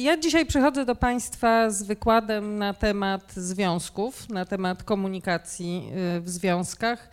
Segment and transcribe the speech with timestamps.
[0.00, 6.28] Ja dzisiaj przychodzę do Państwa z wykładem na temat związków, na temat komunikacji y, w
[6.28, 7.10] związkach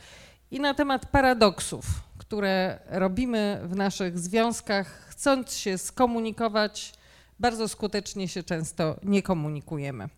[0.51, 1.85] i na temat paradoksów,
[2.17, 6.93] które robimy w naszych związkach, chcąc się skomunikować,
[7.39, 10.09] bardzo skutecznie się często nie komunikujemy.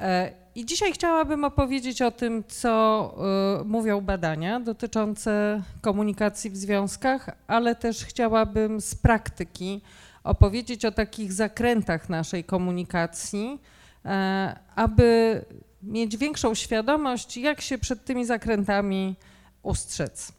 [0.00, 3.14] E, I dzisiaj chciałabym opowiedzieć o tym, co
[3.60, 9.80] y, mówią badania dotyczące komunikacji w związkach, ale też chciałabym z praktyki
[10.24, 13.60] opowiedzieć o takich zakrętach naszej komunikacji,
[14.04, 15.40] e, aby
[15.82, 19.16] mieć większą świadomość, jak się przed tymi zakrętami
[19.62, 20.32] ustrzec.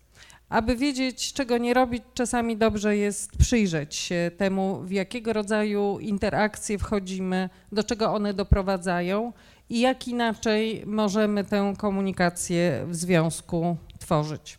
[0.49, 6.77] Aby wiedzieć, czego nie robić, czasami dobrze jest przyjrzeć się temu, w jakiego rodzaju interakcje
[6.77, 9.33] wchodzimy, do czego one doprowadzają
[9.69, 14.57] i jak inaczej możemy tę komunikację w związku tworzyć.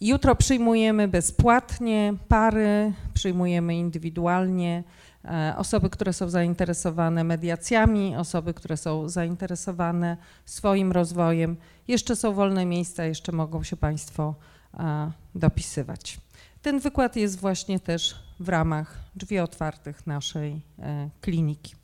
[0.00, 4.84] Jutro przyjmujemy bezpłatnie pary, przyjmujemy indywidualnie
[5.24, 11.56] E, osoby, które są zainteresowane mediacjami, osoby, które są zainteresowane swoim rozwojem.
[11.88, 14.34] Jeszcze są wolne miejsca, jeszcze mogą się Państwo
[14.74, 16.20] e, dopisywać.
[16.62, 21.74] Ten wykład jest właśnie też w ramach drzwi otwartych naszej e, kliniki.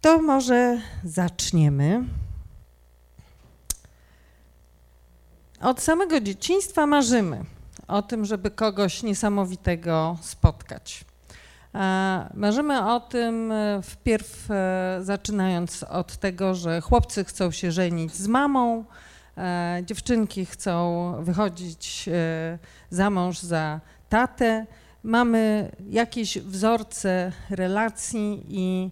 [0.00, 2.04] To może zaczniemy.
[5.64, 7.44] Od samego dzieciństwa marzymy
[7.88, 11.04] o tym, żeby kogoś niesamowitego spotkać.
[12.34, 18.26] Marzymy o tym e, wpierw e, zaczynając od tego, że chłopcy chcą się żenić z
[18.26, 18.84] mamą,
[19.36, 22.08] e, dziewczynki chcą wychodzić
[22.90, 24.66] za mąż za tatę.
[25.02, 28.90] Mamy jakieś wzorce relacji i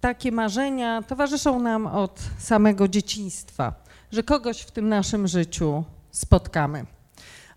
[0.00, 3.74] takie marzenia towarzyszą nam od samego dzieciństwa,
[4.12, 6.86] że kogoś w tym naszym życiu spotkamy.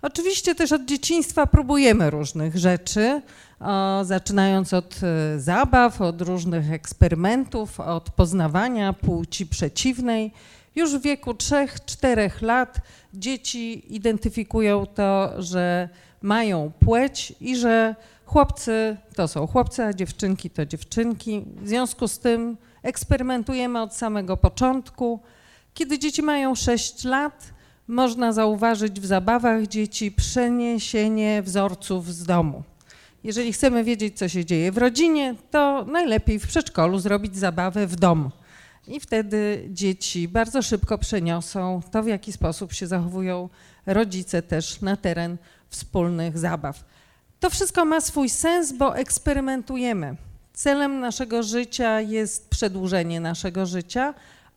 [0.01, 3.21] Oczywiście też od dzieciństwa próbujemy różnych rzeczy,
[3.59, 10.31] o, zaczynając od e, zabaw, od różnych eksperymentów, od poznawania płci przeciwnej.
[10.75, 12.77] Już w wieku 3-4 lat
[13.13, 15.89] dzieci identyfikują to, że
[16.21, 21.45] mają płeć i że chłopcy to są chłopcy, a dziewczynki to dziewczynki.
[21.55, 25.19] W związku z tym eksperymentujemy od samego początku.
[25.73, 27.53] Kiedy dzieci mają 6 lat,
[27.87, 32.63] można zauważyć w zabawach dzieci przeniesienie wzorców z domu.
[33.23, 37.95] Jeżeli chcemy wiedzieć, co się dzieje w rodzinie, to najlepiej w przedszkolu zrobić zabawę w
[37.95, 38.31] domu.
[38.87, 43.49] I wtedy dzieci bardzo szybko przeniosą to, w jaki sposób się zachowują
[43.85, 45.37] rodzice też na teren
[45.69, 46.83] wspólnych zabaw.
[47.39, 50.15] To wszystko ma swój sens, bo eksperymentujemy.
[50.53, 54.13] Celem naszego życia jest przedłużenie naszego życia,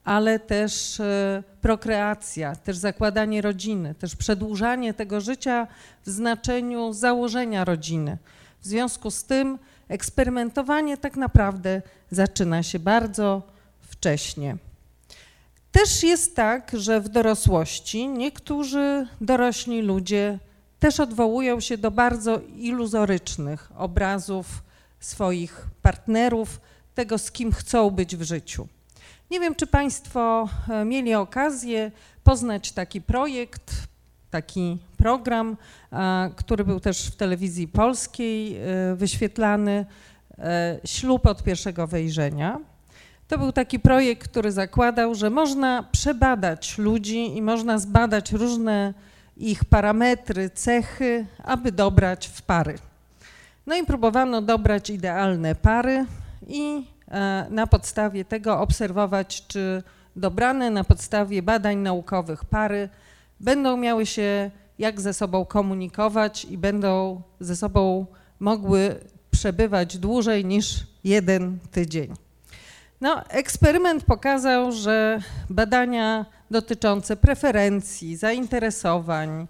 [0.06, 5.66] ale też e, prokreacja, też zakładanie rodziny, też przedłużanie tego życia
[6.04, 8.18] w znaczeniu założenia rodziny.
[8.60, 9.58] W związku z tym
[9.88, 13.42] eksperymentowanie tak naprawdę zaczyna się bardzo
[13.80, 14.56] wcześnie.
[15.72, 20.38] Też jest tak, że w dorosłości niektórzy dorośli ludzie
[20.78, 24.46] też odwołują się do bardzo iluzorycznych obrazów
[25.00, 26.60] swoich partnerów,
[26.94, 28.68] tego z kim chcą być w życiu.
[29.30, 31.90] Nie wiem, czy Państwo e, mieli okazję
[32.24, 33.72] poznać taki projekt.
[34.30, 35.56] taki program,
[36.36, 38.60] który był też w telewizji polskiej
[38.94, 39.86] wyświetlany,
[40.84, 42.60] Ślub od pierwszego wejrzenia.
[43.28, 48.94] To był taki projekt, który zakładał, że można przebadać ludzi i można zbadać różne
[49.36, 52.78] ich parametry, cechy, aby dobrać w pary.
[53.66, 56.06] No i próbowano dobrać idealne pary
[56.48, 56.95] i e,
[57.50, 59.82] na podstawie tego obserwować, czy
[60.16, 62.88] dobrane na podstawie badań naukowych pary
[63.40, 68.06] będą miały się jak ze sobą komunikować i będą ze sobą
[68.40, 69.00] mogły
[69.30, 72.14] przebywać dłużej niż jeden tydzień.
[73.00, 75.20] No, eksperyment pokazał, że
[75.50, 79.46] badania dotyczące preferencji, zainteresowań,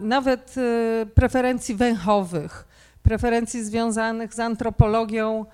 [0.00, 2.64] nawet y, preferencji węchowych,
[3.02, 5.46] preferencji związanych z antropologią e,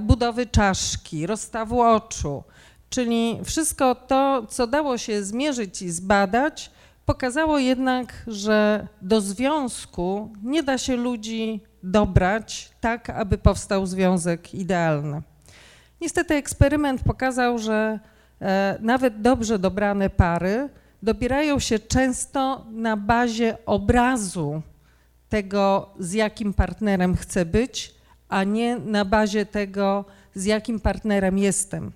[0.00, 2.42] budowy czaszki, rozstawu oczu,
[2.90, 6.70] czyli wszystko to, co dało się zmierzyć i zbadać,
[7.06, 15.22] pokazało jednak, że do związku nie da się ludzi dobrać tak, aby powstał związek idealny.
[16.00, 17.98] Niestety eksperyment pokazał, że
[18.40, 20.68] e, nawet dobrze dobrane pary
[21.02, 24.62] dobierają się często na bazie obrazu
[25.28, 27.94] tego, z jakim partnerem chcę być,
[28.28, 30.04] a nie na bazie tego,
[30.34, 31.92] z jakim partnerem jestem.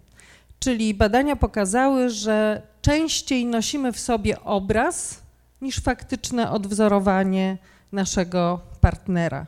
[0.58, 5.22] Czyli badania pokazały, że częściej nosimy w sobie obraz
[5.60, 7.58] niż faktyczne odwzorowanie
[7.92, 9.46] naszego partnera.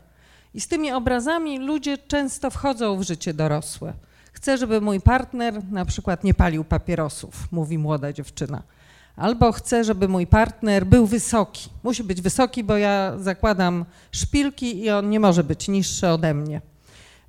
[0.55, 3.93] I z tymi obrazami ludzie często wchodzą w życie dorosłe.
[4.33, 8.63] Chcę, żeby mój partner na przykład nie palił papierosów, mówi młoda dziewczyna.
[9.17, 11.71] Albo chcę, żeby mój partner był wysoki.
[11.83, 16.61] Musi być wysoki, bo ja zakładam szpilki i on nie może być niższy ode mnie.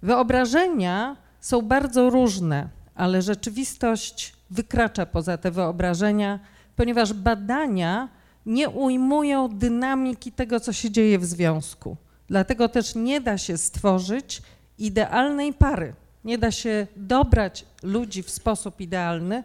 [0.05, 6.39] Wyobrażenia są bardzo różne, ale rzeczywistość wykracza poza te wyobrażenia,
[6.75, 8.09] ponieważ badania
[8.45, 11.97] nie ujmują dynamiki tego, co się dzieje w związku.
[12.27, 14.41] Dlatego też nie da się stworzyć
[14.77, 15.93] idealnej pary.
[16.25, 19.43] Nie da się dobrać ludzi w sposób idealny,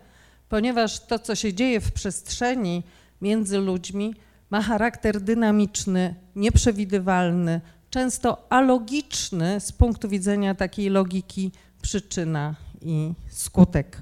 [0.48, 2.82] ponieważ to, co się dzieje w przestrzeni
[3.22, 4.14] między ludźmi,
[4.50, 11.50] ma charakter dynamiczny, nieprzewidywalny, często alogiczny z punktu widzenia takiej logiki
[11.82, 13.96] przyczyna i skutek.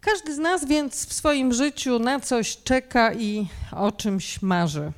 [0.00, 4.92] Każdy z nas więc w swoim życiu na coś czeka i o czymś marzy.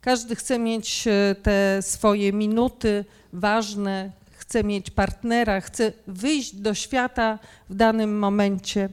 [0.00, 7.38] Każdy chce mieć e, te swoje minuty ważne, chce mieć partnera, chce wyjść do świata
[7.70, 8.88] w danym momencie.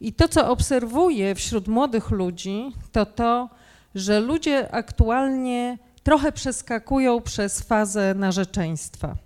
[0.00, 3.48] I to, co obserwuję wśród młodych ludzi, to to,
[3.94, 9.16] że ludzie aktualnie trochę przeskakują przez fazę narzeczeństwa.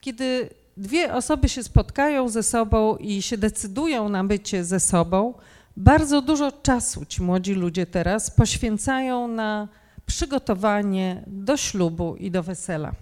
[0.00, 5.34] Kiedy dwie osoby się spotkają ze sobą i się decydują na bycie ze sobą,
[5.76, 9.68] bardzo dużo czasu ci młodzi ludzie teraz poświęcają na
[10.06, 12.92] przygotowanie do ślubu i do wesela.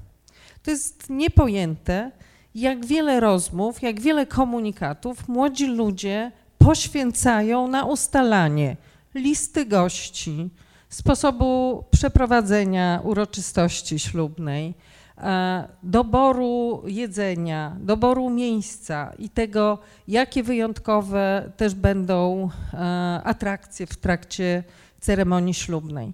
[0.62, 2.10] To jest niepojęte,
[2.54, 8.76] jak wiele rozmów, jak wiele komunikatów młodzi ludzie poświęcają na ustalanie
[9.14, 10.50] listy gości,
[10.88, 14.74] sposobu przeprowadzenia uroczystości ślubnej,
[15.18, 19.78] e, doboru jedzenia, doboru miejsca i tego,
[20.08, 22.78] jakie wyjątkowe też będą e,
[23.24, 24.64] atrakcje w trakcie
[25.00, 26.12] ceremonii ślubnej.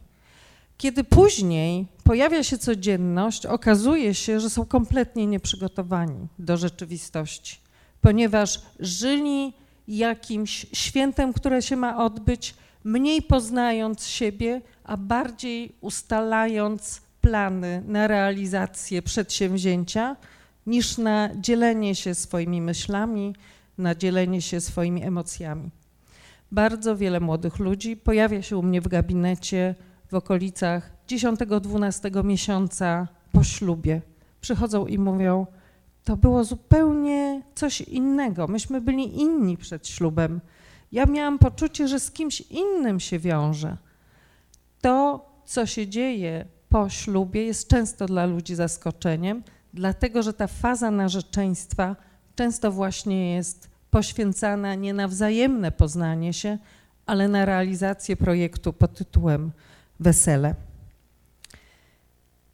[0.79, 7.58] Kiedy później pojawia się codzienność, okazuje się, że są kompletnie nieprzygotowani do rzeczywistości,
[8.01, 9.53] ponieważ żyli
[9.89, 19.03] jakimś świętem, które się ma odbyć, mniej poznając siebie, a bardziej ustalając plany na realizację
[19.03, 20.17] przedsięwzięcia,
[20.67, 23.34] niż na dzielenie się swoimi myślami,
[23.79, 25.70] na dzielenie się swoimi emocjami.
[26.53, 29.74] Bardzo wiele młodych ludzi pojawia się u mnie w gabinecie
[30.10, 34.01] w okolicach 10-12 miesiąca po ślubie.
[34.41, 35.46] Przychodzą i mówią,
[36.05, 38.48] to było zupełnie coś innego.
[38.48, 40.41] Myśmy byli inni przed ślubem.
[40.93, 43.77] Ja miałam poczucie, że z kimś innym się wiąże.
[44.81, 49.43] To, co się dzieje po ślubie, jest często dla ludzi zaskoczeniem,
[49.75, 51.96] dlatego że ta faza narzeczeństwa
[52.34, 56.58] często właśnie jest poświęcana nie na wzajemne poznanie się,
[57.06, 59.53] ale na realizację projektu pod tytułem
[60.01, 60.55] wesele.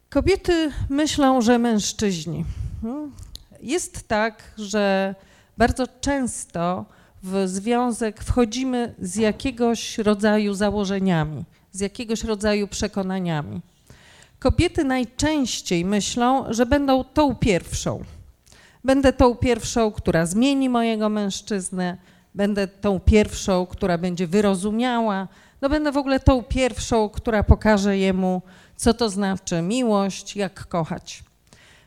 [0.09, 2.45] Kobiety myślą, że mężczyźni.
[2.81, 3.11] Hmm?
[3.61, 5.15] Jest tak, że
[5.57, 6.85] bardzo często
[7.23, 13.61] w związek wchodzimy z jakiegoś rodzaju założeniami, z jakiegoś rodzaju przekonaniami.
[14.39, 18.03] Kobiety najczęściej myślą, że będą tą pierwszą.
[18.83, 21.97] Będę tą pierwszą, która zmieni mojego mężczyznę,
[22.35, 25.27] będę tą pierwszą, która będzie wyrozumiała,
[25.61, 28.41] no będę w ogóle tą pierwszą, która pokaże jemu,
[28.75, 31.23] co to znaczy miłość, jak kochać.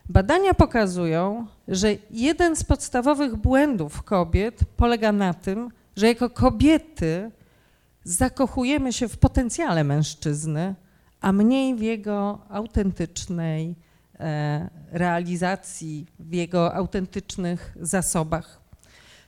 [0.08, 7.30] Badania pokazują, że jeden z podstawowych błędów kobiet polega na tym, że jako kobiety
[8.04, 10.74] zakochujemy się w potencjale mężczyzny,
[11.20, 13.74] a mniej w jego autentycznej
[14.20, 18.60] e, realizacji, w jego autentycznych zasobach.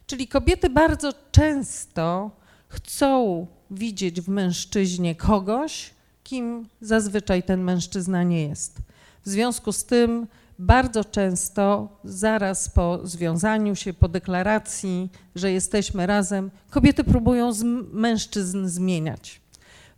[0.07, 2.31] Czyli kobiety bardzo często
[2.69, 5.91] chcą widzieć w mężczyźnie kogoś,
[6.25, 8.79] kim zazwyczaj ten mężczyzna nie jest.
[9.25, 10.27] W związku z tym
[10.59, 18.67] bardzo często zaraz po związaniu się, po deklaracji, że jesteśmy razem, kobiety próbują z mężczyzn
[18.67, 19.41] zmieniać.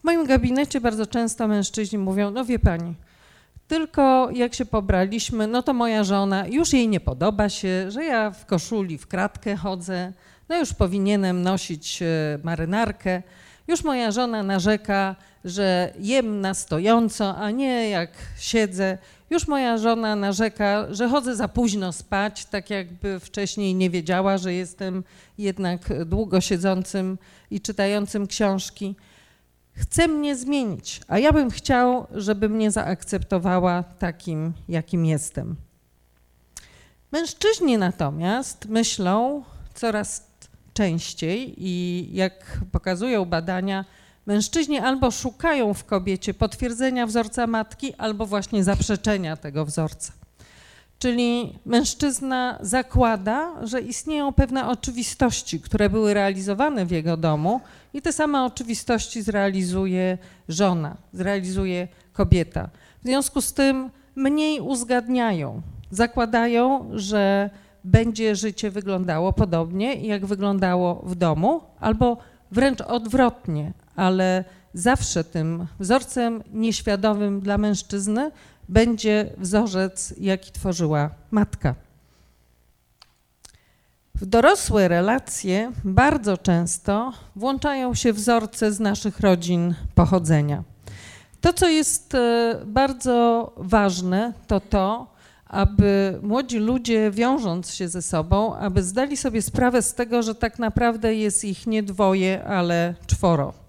[0.00, 2.94] W moim gabinecie bardzo często mężczyźni mówią: No wie pani,
[3.68, 8.30] tylko jak się pobraliśmy, no to moja żona już jej nie podoba się, że ja
[8.30, 10.12] w koszuli w kratkę chodzę,
[10.48, 12.06] no już powinienem nosić e,
[12.42, 13.22] marynarkę.
[13.68, 18.98] Już moja żona narzeka, że jem na stojąco, a nie jak siedzę.
[19.30, 24.54] Już moja żona narzeka, że chodzę za późno spać, tak jakby wcześniej nie wiedziała, że
[24.54, 25.04] jestem
[25.38, 27.18] jednak długo siedzącym
[27.50, 28.96] i czytającym książki.
[29.72, 35.56] Chce mnie zmienić, a ja bym chciał, żeby mnie zaakceptowała takim, jakim jestem.
[37.12, 40.30] Mężczyźni natomiast myślą coraz
[40.72, 43.84] częściej i jak pokazują badania,
[44.26, 50.12] mężczyźni albo szukają w kobiecie potwierdzenia wzorca matki, albo właśnie zaprzeczenia tego wzorca.
[50.98, 57.60] Czyli mężczyzna zakłada, że istnieją pewne oczywistości, które były realizowane w jego domu,
[57.94, 60.18] i te same oczywistości zrealizuje
[60.48, 62.68] żona, zrealizuje kobieta.
[63.02, 65.62] W związku z tym mniej uzgadniają.
[65.90, 67.50] Zakładają, że
[67.84, 72.16] będzie życie wyglądało podobnie, jak wyglądało w domu, albo
[72.50, 78.30] wręcz odwrotnie, ale zawsze tym wzorcem nieświadomym dla mężczyzny
[78.68, 81.74] będzie wzorzec, jaki tworzyła matka.
[84.14, 90.62] W dorosłe relacje bardzo często włączają się wzorce z naszych rodzin pochodzenia.
[91.40, 95.14] To, co jest e, bardzo ważne, to to,
[95.46, 100.58] aby młodzi ludzie, wiążąc się ze sobą, aby zdali sobie sprawę z tego, że tak
[100.58, 103.65] naprawdę jest ich nie dwoje, ale czworo.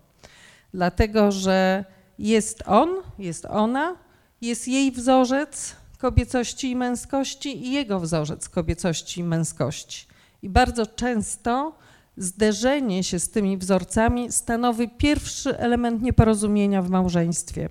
[0.77, 1.85] Dlatego, że
[2.19, 3.95] jest on, jest ona,
[4.41, 10.07] jest jej wzorzec kobiecości i męskości i jego wzorzec kobiecości i męskości.
[10.41, 11.75] I bardzo często
[12.17, 17.69] zderzenie się z tymi wzorcami stanowi pierwszy element nieporozumienia w małżeństwie,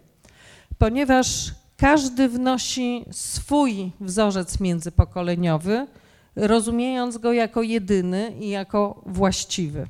[0.79, 5.87] ponieważ każdy wnosi swój wzorzec międzypokoleniowy,
[6.37, 9.87] rozumiejąc go jako jedyny i jako właściwy.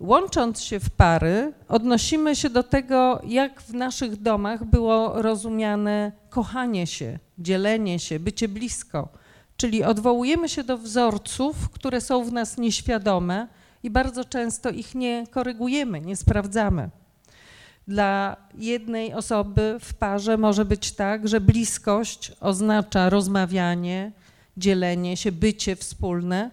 [0.00, 6.86] Łącząc się w pary, odnosimy się do tego, jak w naszych domach było rozumiane kochanie
[6.86, 9.08] się, dzielenie się, bycie blisko.
[9.56, 13.48] Czyli odwołujemy się do wzorców, które są w nas nieświadome
[13.82, 16.90] i bardzo często ich nie korygujemy, nie sprawdzamy.
[17.88, 24.12] Dla jednej osoby w parze może być tak, że bliskość oznacza rozmawianie,
[24.56, 26.50] dzielenie się, bycie wspólne,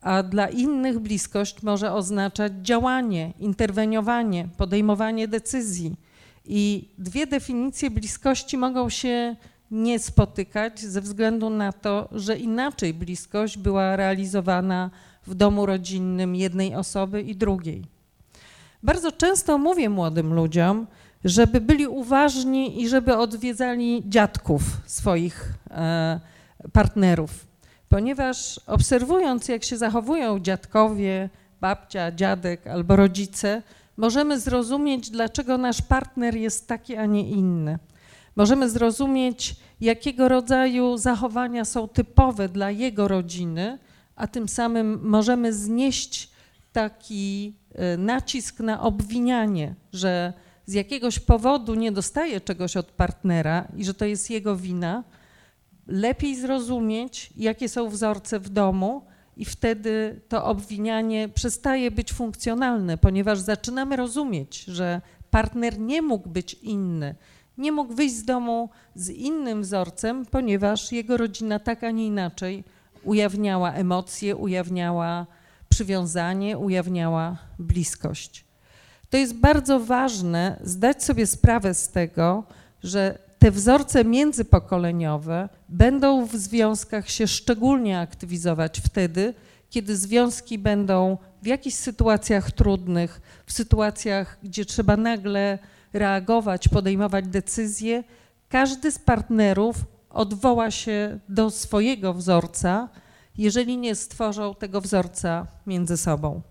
[0.00, 5.96] a dla innych bliskość może oznaczać działanie, interweniowanie, podejmowanie decyzji.
[6.44, 9.36] I dwie definicje bliskości mogą się
[9.70, 14.90] nie spotykać ze względu na to, że inaczej bliskość była realizowana
[15.26, 17.84] w domu rodzinnym jednej osoby i drugiej.
[18.82, 20.86] Bardzo często mówię młodym ludziom,
[21.24, 26.20] żeby byli uważni i żeby odwiedzali dziadków swoich e,
[26.72, 27.47] partnerów,
[27.88, 31.30] ponieważ obserwując, jak się zachowują dziadkowie,
[31.60, 33.62] babcia, dziadek albo rodzice,
[33.96, 37.78] możemy zrozumieć, dlaczego nasz partner jest taki, a nie inny.
[38.36, 43.78] Możemy zrozumieć, jakiego rodzaju zachowania są typowe dla jego rodziny,
[44.16, 46.30] a tym samym możemy znieść
[46.72, 50.32] taki e, nacisk na obwinianie, że
[50.66, 55.04] z jakiegoś powodu nie dostaje czegoś od partnera i że to jest jego wina,
[55.88, 59.02] lepiej zrozumieć, jakie są wzorce w domu,
[59.38, 66.54] i wtedy to obwinianie przestaje być funkcjonalne, ponieważ zaczynamy rozumieć, że partner nie mógł być
[66.54, 67.14] inny,
[67.58, 72.64] nie mógł wyjść z domu z innym wzorcem, ponieważ jego rodzina tak, a nie inaczej
[73.04, 75.26] ujawniała emocje, ujawniała
[75.68, 78.44] przywiązanie, ujawniała bliskość.
[79.10, 82.44] To jest bardzo ważne zdać sobie sprawę z tego,
[82.82, 89.34] że te wzorce międzypokoleniowe będą w związkach się szczególnie aktywizować wtedy,
[89.70, 95.58] kiedy związki będą w jakichś sytuacjach trudnych, w sytuacjach, gdzie trzeba nagle
[95.92, 98.04] reagować, podejmować decyzje,
[98.48, 99.76] każdy z partnerów
[100.10, 102.88] odwoła się do swojego wzorca,
[103.38, 106.42] jeżeli nie stworzą tego wzorca między sobą.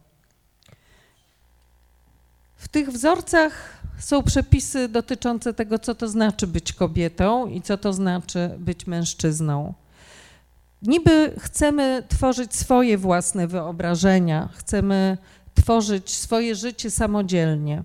[2.56, 7.94] W tych wzorcach są przepisy dotyczące tego, co to znaczy być kobietą i co to
[7.94, 9.74] znaczy być mężczyzną.
[10.82, 15.18] Niby chcemy tworzyć swoje własne wyobrażenia, chcemy
[15.54, 17.84] tworzyć swoje życie samodzielnie,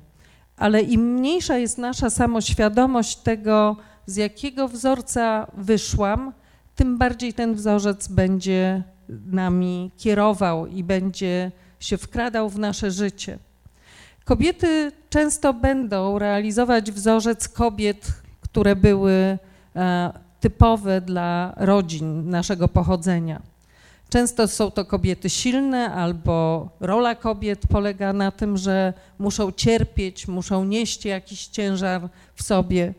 [0.57, 3.77] ale im mniejsza jest nasza samoświadomość tego,
[4.07, 6.33] z jakiego wzorca wyszłam,
[6.75, 8.83] tym bardziej ten wzorzec będzie
[9.27, 13.39] nami kierował i będzie się wkradał w nasze życie.
[14.25, 19.39] Kobiety często będą realizować wzorzec kobiet, które były
[19.77, 23.43] e, typowe dla rodzin naszego pochodzenia.
[24.09, 30.65] Często są to kobiety silne, albo rola kobiet polega na tym, że muszą cierpieć, muszą
[30.65, 32.95] nieść jakiś ciężar w sobie.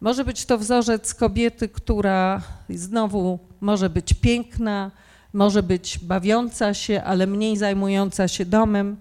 [0.00, 4.90] Może być to wzorzec kobiety, która znowu może być piękna,
[5.32, 8.96] może być bawiąca się, ale mniej zajmująca się domem.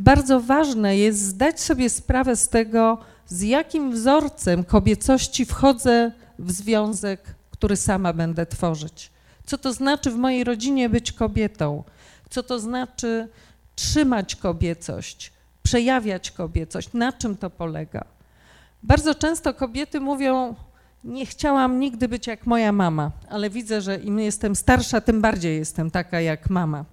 [0.00, 7.34] Bardzo ważne jest zdać sobie sprawę z tego, z jakim wzorcem kobiecości wchodzę w związek,
[7.50, 9.10] który sama będę tworzyć.
[9.46, 11.84] Co to znaczy w mojej rodzinie być kobietą?
[12.30, 13.28] Co to znaczy
[13.74, 16.92] trzymać kobiecość, przejawiać kobiecość?
[16.92, 18.04] Na czym to polega?
[18.82, 20.54] Bardzo często kobiety mówią:
[21.04, 25.58] Nie chciałam nigdy być jak moja mama, ale widzę, że im jestem starsza, tym bardziej
[25.58, 26.84] jestem taka jak mama.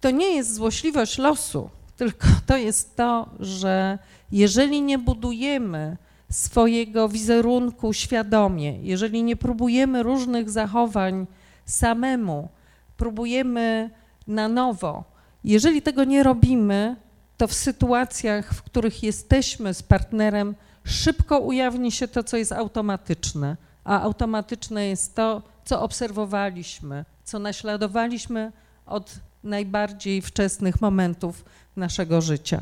[0.00, 1.70] To nie jest złośliwość losu,
[2.00, 3.98] tylko to jest to, że
[4.32, 5.96] jeżeli nie budujemy
[6.30, 11.26] swojego wizerunku świadomie, jeżeli nie próbujemy różnych zachowań
[11.64, 12.48] samemu,
[12.96, 13.90] próbujemy
[14.26, 15.04] na nowo,
[15.44, 16.96] jeżeli tego nie robimy,
[17.36, 20.54] to w sytuacjach, w których jesteśmy z partnerem,
[20.84, 28.52] szybko ujawni się to, co jest automatyczne, a automatyczne jest to, co obserwowaliśmy, co naśladowaliśmy
[28.86, 31.44] od najbardziej wczesnych momentów
[31.76, 32.60] naszego życia.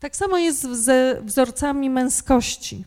[0.00, 2.84] Tak samo jest ze wzorcami męskości.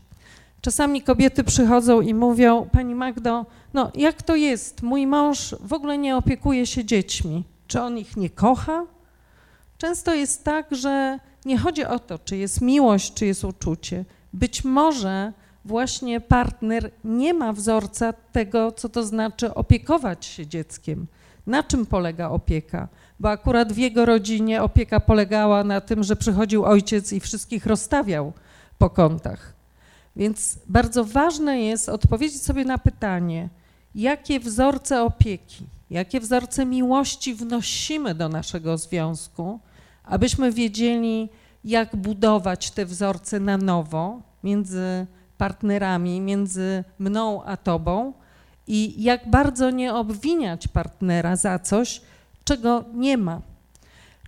[0.60, 4.82] Czasami kobiety przychodzą i mówią: Pani Magdo, no jak to jest?
[4.82, 7.44] Mój mąż w ogóle nie opiekuje się dziećmi.
[7.66, 8.82] Czy on ich nie kocha?
[9.78, 14.04] Często jest tak, że nie chodzi o to, czy jest miłość, czy jest uczucie.
[14.32, 15.32] Być może
[15.64, 21.06] właśnie partner nie ma wzorca tego, co to znaczy opiekować się dzieckiem.
[21.48, 22.88] Na czym polega opieka?
[23.20, 28.32] Bo akurat w jego rodzinie opieka polegała na tym, że przychodził ojciec i wszystkich rozstawiał
[28.78, 29.54] po kątach.
[30.16, 33.48] Więc bardzo ważne jest odpowiedzieć sobie na pytanie,
[33.94, 39.60] jakie wzorce opieki, jakie wzorce miłości wnosimy do naszego związku,
[40.04, 41.28] abyśmy wiedzieli,
[41.64, 45.06] jak budować te wzorce na nowo między
[45.38, 48.12] partnerami, między mną a tobą
[48.68, 52.00] i jak bardzo nie obwiniać partnera za coś,
[52.44, 53.40] czego nie ma.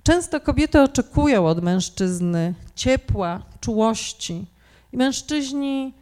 [0.03, 4.47] Często kobiety oczekują od mężczyzny ciepła, czułości
[4.93, 5.95] i mężczyźni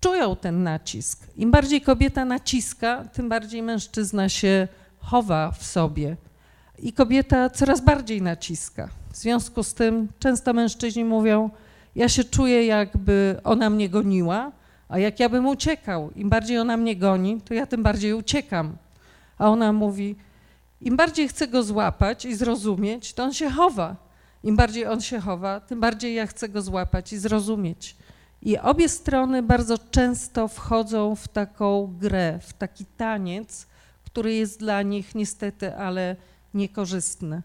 [0.00, 1.26] czują ten nacisk.
[1.36, 6.16] Im bardziej kobieta naciska, tym bardziej mężczyzna się chowa w sobie.
[6.78, 8.88] I kobieta coraz bardziej naciska.
[9.12, 11.50] W związku z tym często mężczyźni mówią:
[11.94, 14.52] Ja się czuję, jakby ona mnie goniła,
[14.90, 18.76] a jak ja bym uciekał, im bardziej ona mnie goni, to ja tym bardziej uciekam.
[19.38, 20.16] A ona mówi:
[20.80, 23.96] Im bardziej chcę go złapać i zrozumieć, to on się chowa.
[24.42, 27.96] Im bardziej on się chowa, tym bardziej ja chcę go złapać i zrozumieć.
[28.42, 33.66] I obie strony bardzo często wchodzą w taką grę, w taki taniec,
[34.04, 36.16] który jest dla nich niestety, ale
[36.54, 37.42] niekorzystny.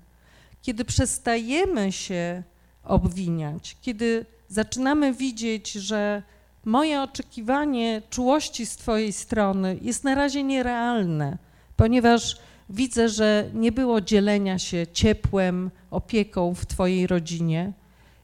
[0.62, 2.44] Kiedy przestajemy się
[2.84, 6.24] obwiniać, kiedy zaczynamy widzieć, że
[6.66, 11.38] moje oczekiwanie czułości z Twojej strony jest na razie nierealne,
[11.76, 12.38] ponieważ
[12.70, 17.72] widzę, że nie było dzielenia się ciepłem, opieką w Twojej rodzinie.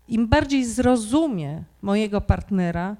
[0.08, 2.95] Im bardziej zrozumie mojego partnera,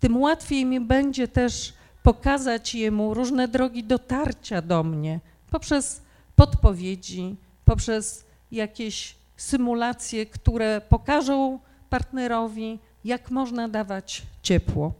[0.00, 6.02] tym łatwiej mi będzie też pokazać jemu różne drogi dotarcia do mnie poprzez
[6.36, 11.58] podpowiedzi, poprzez jakieś symulacje, które pokażą
[11.90, 14.92] partnerowi, jak można dawać ciepło.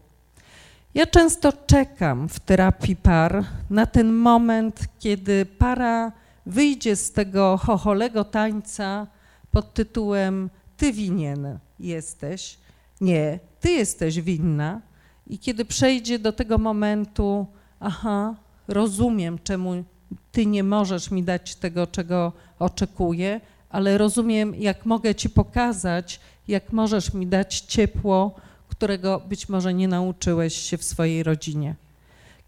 [0.94, 6.12] Ja często czekam w terapii par na ten moment, kiedy para
[6.46, 9.06] wyjdzie z tego chocholego tańca
[9.50, 12.58] pod tytułem ty winien jesteś,
[13.00, 14.80] nie, ty jesteś winna.
[15.26, 17.46] I kiedy przejdzie do tego momentu,
[17.80, 18.34] aha,
[18.68, 19.84] rozumiem, czemu
[20.32, 23.40] ty nie możesz mi dać tego, czego oczekuję,
[23.70, 28.34] ale rozumiem, jak mogę Ci pokazać, jak możesz mi dać ciepło,
[28.68, 31.74] którego być może nie nauczyłeś się w swojej rodzinie.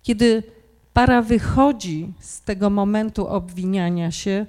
[0.03, 0.43] Kiedy
[0.93, 4.47] para wychodzi z tego momentu obwiniania się,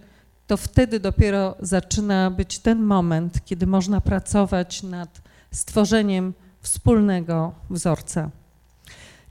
[0.47, 8.29] to wtedy dopiero zaczyna być ten moment, kiedy można pracować nad stworzeniem wspólnego wzorca.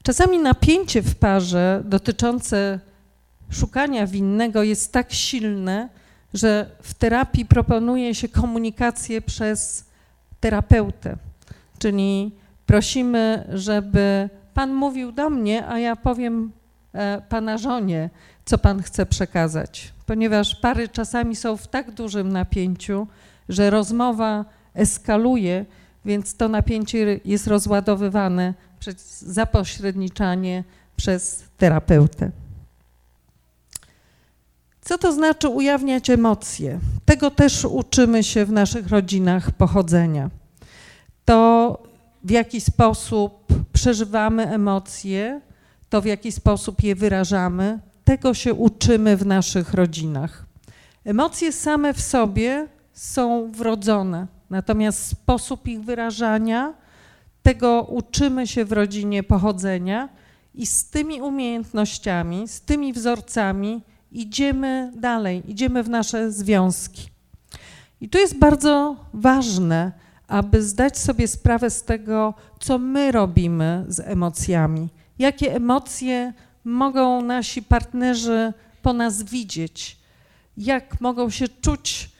[0.02, 2.80] Czasami napięcie w parze dotyczące
[3.50, 5.88] szukania winnego jest tak silne,
[6.34, 9.87] że w terapii proponuje się komunikację przez
[10.40, 11.16] terapeutę,
[11.78, 12.32] czyli
[12.66, 16.52] prosimy, żeby Pan mówił do mnie, a ja powiem
[16.92, 18.10] e, Pana żonie,
[18.44, 23.06] co Pan chce przekazać, ponieważ pary czasami są w tak dużym napięciu,
[23.48, 25.64] że rozmowa eskaluje,
[26.04, 30.64] więc to napięcie jest rozładowywane przez zapośredniczanie
[30.96, 32.30] przez terapeutę.
[34.88, 36.80] Co to znaczy ujawniać emocje?
[37.04, 40.30] Tego też uczymy się w naszych rodzinach pochodzenia.
[41.24, 41.82] To
[42.24, 45.40] w jaki sposób przeżywamy emocje,
[45.88, 50.46] to w jaki sposób je wyrażamy, tego się uczymy w naszych rodzinach.
[51.04, 56.74] Emocje same w sobie są wrodzone, natomiast sposób ich wyrażania,
[57.42, 60.08] tego uczymy się w rodzinie pochodzenia
[60.54, 67.08] i z tymi umiejętnościami, z tymi wzorcami idziemy dalej, idziemy w nasze związki.
[68.00, 69.92] I tu jest bardzo ważne,
[70.28, 76.32] aby zdać sobie sprawę z tego, co my robimy z emocjami, jakie emocje
[76.64, 79.98] mogą nasi partnerzy po nas widzieć,
[80.56, 82.10] jak mogą się czuć,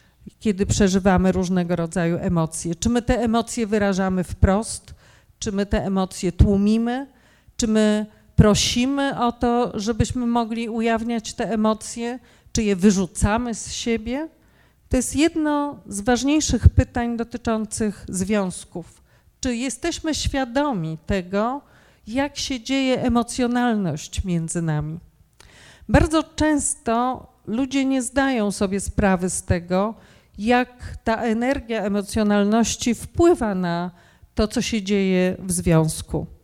[0.40, 2.74] kiedy przeżywamy różnego rodzaju emocje.
[2.74, 4.94] Czy my te emocje wyrażamy wprost,
[5.38, 7.06] czy my te emocje tłumimy,
[7.56, 8.06] czy my
[8.38, 12.18] prosimy o to, żebyśmy mogli ujawniać te emocje,
[12.52, 14.28] czy je wyrzucamy z siebie?
[14.88, 19.02] To jest jedno z ważniejszych pytań dotyczących związków.
[19.40, 21.60] Czy jesteśmy świadomi tego,
[22.06, 24.98] jak się dzieje emocjonalność między nami?
[25.88, 29.94] Bardzo często ludzie nie zdają sobie sprawy z tego,
[30.38, 33.90] jak ta energia emocjonalności wpływa na
[34.34, 36.37] to, co się dzieje w związku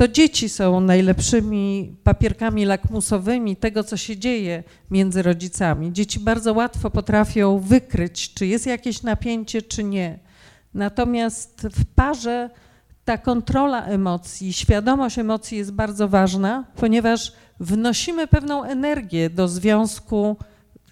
[0.00, 5.92] to dzieci są najlepszymi papierkami lakmusowymi tego, co się dzieje między rodzicami.
[5.92, 10.18] Dzieci bardzo łatwo potrafią wykryć, czy jest jakieś napięcie, czy nie.
[10.74, 12.50] Natomiast w parze
[13.04, 20.36] ta kontrola emocji, świadomość emocji jest bardzo ważna, ponieważ wnosimy pewną energię do związku,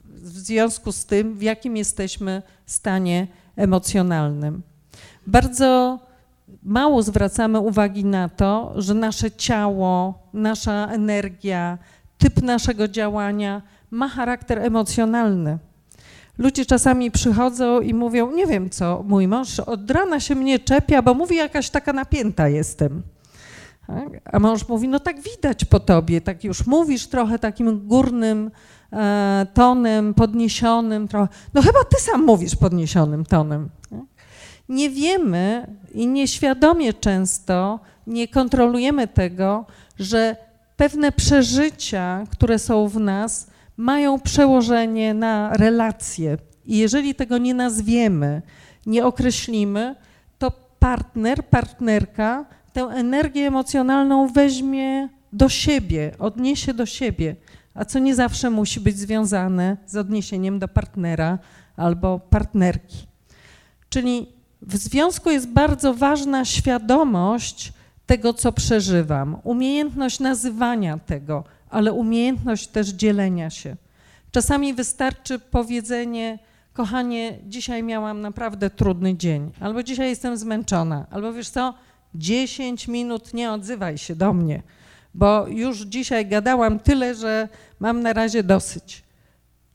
[0.04, 4.62] w związku z tym, w jakim jesteśmy stanie emocjonalnym.
[5.26, 5.98] Bardzo
[6.62, 11.78] mało zwracamy uwagi na to, że nasze ciało, nasza energia,
[12.18, 15.58] typ naszego działania ma charakter emocjonalny.
[16.38, 21.02] Ludzie czasami przychodzą i mówią, nie wiem co, mój mąż od rana się mnie czepia,
[21.02, 23.02] bo mówi, jakaś taka napięta jestem.
[23.86, 24.08] Tak?
[24.24, 28.50] A mąż mówi, no tak widać po tobie, tak już mówisz trochę takim górnym
[28.92, 31.28] e, tonem, podniesionym trochę.
[31.54, 33.68] No chyba ty sam mówisz podniesionym tonem.
[34.68, 39.66] Nie wiemy i nieświadomie często nie kontrolujemy tego,
[39.98, 40.36] że
[40.76, 46.38] pewne przeżycia, które są w nas, mają przełożenie na relacje.
[46.66, 48.42] I jeżeli tego nie nazwiemy,
[48.86, 49.96] nie określimy,
[50.38, 57.36] to partner, partnerka tę energię emocjonalną weźmie do siebie, odniesie do siebie,
[57.74, 61.38] a co nie zawsze musi być związane z odniesieniem do partnera
[61.76, 63.06] albo partnerki.
[63.88, 67.72] Czyli w związku jest bardzo ważna świadomość
[68.06, 73.76] tego, co przeżywam, umiejętność nazywania tego, ale umiejętność też dzielenia się.
[74.30, 76.38] Czasami wystarczy powiedzenie,
[76.72, 81.74] kochanie, dzisiaj miałam naprawdę trudny dzień, albo dzisiaj jestem zmęczona, albo wiesz co,
[82.14, 84.62] 10 minut nie odzywaj się do mnie,
[85.14, 87.48] bo już dzisiaj gadałam tyle, że
[87.80, 89.02] mam na razie dosyć.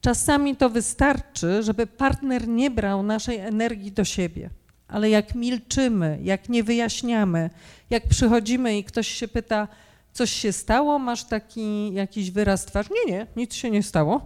[0.01, 4.49] Czasami to wystarczy, żeby partner nie brał naszej energii do siebie
[4.93, 7.49] ale jak milczymy, jak nie wyjaśniamy,
[7.89, 9.67] jak przychodzimy i ktoś się pyta,
[10.13, 14.25] coś się stało, masz taki jakiś wyraz twarzy, nie, nie, nic się nie stało,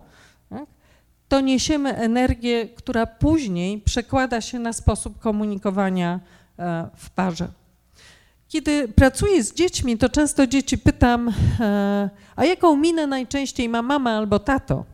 [0.50, 0.66] tak?
[1.28, 6.20] to niesiemy energię, która później przekłada się na sposób komunikowania
[6.60, 7.48] e, w parze.
[8.48, 14.12] Kiedy pracuję z dziećmi, to często dzieci pytam, e, a jaką minę najczęściej ma mama
[14.12, 14.86] albo tato?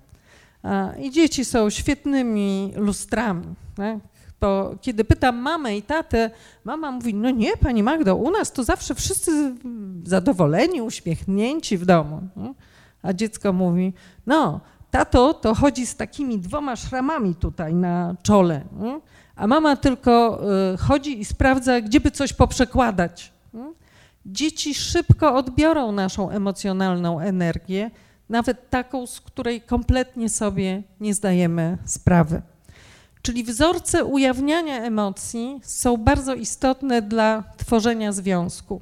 [0.99, 3.43] I dzieci są świetnymi lustrami.
[3.75, 3.97] Tak?
[4.43, 6.31] Bo kiedy pytam mamę i tatę,
[6.63, 9.55] mama mówi, no nie, pani Magdo, u nas to zawsze wszyscy
[10.03, 12.21] zadowoleni, uśmiechnięci w domu.
[13.01, 13.93] A dziecko mówi,
[14.25, 18.61] no, tato to chodzi z takimi dwoma szramami tutaj na czole,
[19.35, 20.41] a mama tylko
[20.73, 23.33] y, chodzi i sprawdza, gdzie by coś poprzekładać.
[24.25, 27.91] Dzieci szybko odbiorą naszą emocjonalną energię,
[28.29, 32.41] nawet taką, z której kompletnie sobie nie zdajemy sprawy.
[33.23, 38.81] Czyli wzorce ujawniania emocji są bardzo istotne dla tworzenia związku.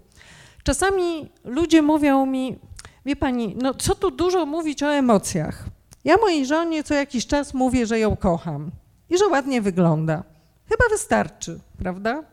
[0.63, 2.59] Czasami ludzie mówią mi,
[3.05, 5.65] wie pani, no co tu dużo mówić o emocjach?
[6.05, 8.71] Ja mojej żonie co jakiś czas mówię, że ją kocham
[9.09, 10.23] i że ładnie wygląda.
[10.69, 12.23] Chyba wystarczy, prawda?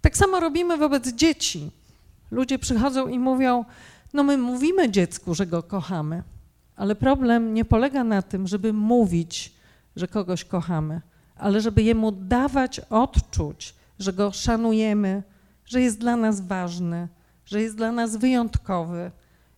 [0.00, 1.70] Tak samo robimy wobec dzieci.
[2.30, 3.64] Ludzie przychodzą i mówią,
[4.12, 6.22] no my mówimy dziecku, że go kochamy,
[6.76, 9.52] ale problem nie polega na tym, żeby mówić,
[9.96, 11.00] że kogoś kochamy,
[11.36, 15.22] ale żeby jemu dawać odczuć, że go szanujemy,
[15.64, 17.08] że jest dla nas ważny,
[17.44, 19.10] że jest dla nas wyjątkowy,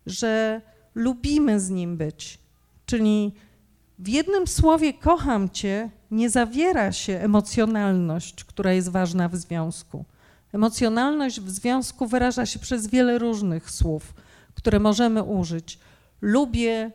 [0.06, 0.60] że
[0.94, 2.38] lubimy z nim być.
[2.86, 3.32] Czyli
[3.98, 10.04] w jednym słowie kocham cię nie zawiera się emocjonalność, która jest ważna w związku.
[10.52, 14.14] Emocjonalność w związku wyraża się przez wiele różnych słów,
[14.54, 15.78] które możemy użyć.
[16.20, 16.90] Lubię,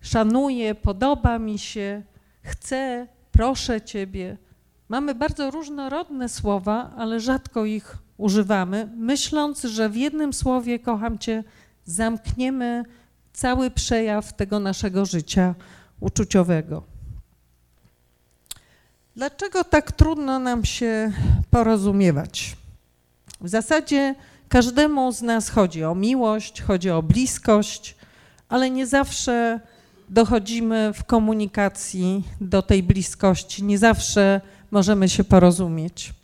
[0.00, 2.02] szanuję, podoba mi się,
[2.42, 4.36] chcę, proszę ciebie.
[4.88, 11.44] Mamy bardzo różnorodne słowa, ale rzadko ich używamy, myśląc, że w jednym słowie kocham cię
[11.84, 12.84] zamkniemy
[13.32, 15.54] cały przejaw tego naszego życia
[16.00, 16.82] uczuciowego.
[19.16, 21.12] Dlaczego tak trudno nam się
[21.50, 22.56] porozumiewać?
[23.40, 24.14] W zasadzie
[24.48, 27.96] każdemu z nas chodzi o miłość, chodzi o bliskość,
[28.48, 29.60] ale nie zawsze
[30.12, 36.14] dochodzimy w komunikacji do tej bliskości, nie zawsze możemy się porozumieć.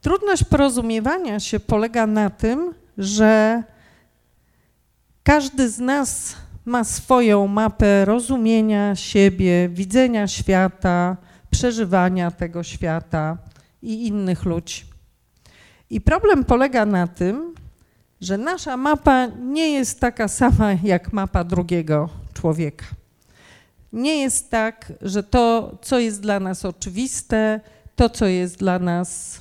[0.00, 3.62] Trudność porozumiewania się polega na tym, że
[5.22, 11.16] każdy z nas ma swoją mapę rozumienia siebie, widzenia świata,
[11.50, 13.38] przeżywania tego świata
[13.82, 14.84] i innych ludzi.
[15.90, 17.54] I problem polega na tym,
[18.20, 22.86] że nasza mapa nie jest taka sama jak mapa drugiego człowieka.
[23.92, 27.60] Nie jest tak, że to, co jest dla nas oczywiste,
[27.96, 29.40] to, co jest dla nas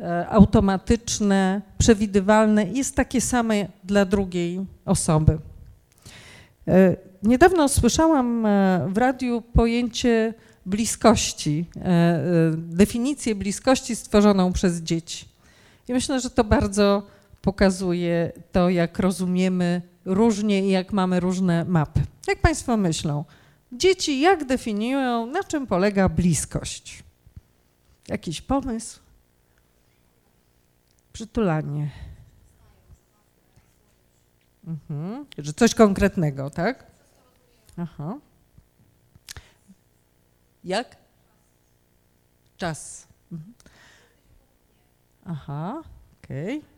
[0.00, 5.38] e, automatyczne, przewidywalne, jest takie same dla drugiej osoby.
[6.68, 10.34] E, niedawno słyszałam e, w radiu pojęcie
[10.66, 11.66] bliskości,
[12.56, 15.28] definicję bliskości stworzoną przez dzieci.
[15.88, 17.02] I myślę, że to bardzo
[17.42, 22.00] pokazuje to, jak rozumiemy różnie i jak mamy różne mapy.
[22.28, 23.24] Jak Państwo myślą,
[23.72, 27.04] dzieci jak definiują, na czym polega bliskość?
[28.08, 29.00] Jakiś pomysł?
[31.12, 31.90] Przytulanie.
[34.66, 35.26] Mhm.
[35.38, 36.86] Że coś konkretnego, tak?
[37.76, 38.18] Aha.
[40.64, 40.96] Jak?
[42.56, 43.06] Czas.
[43.32, 43.54] Mhm.
[45.24, 45.82] Aha,
[46.22, 46.58] okej.
[46.58, 46.72] Okay.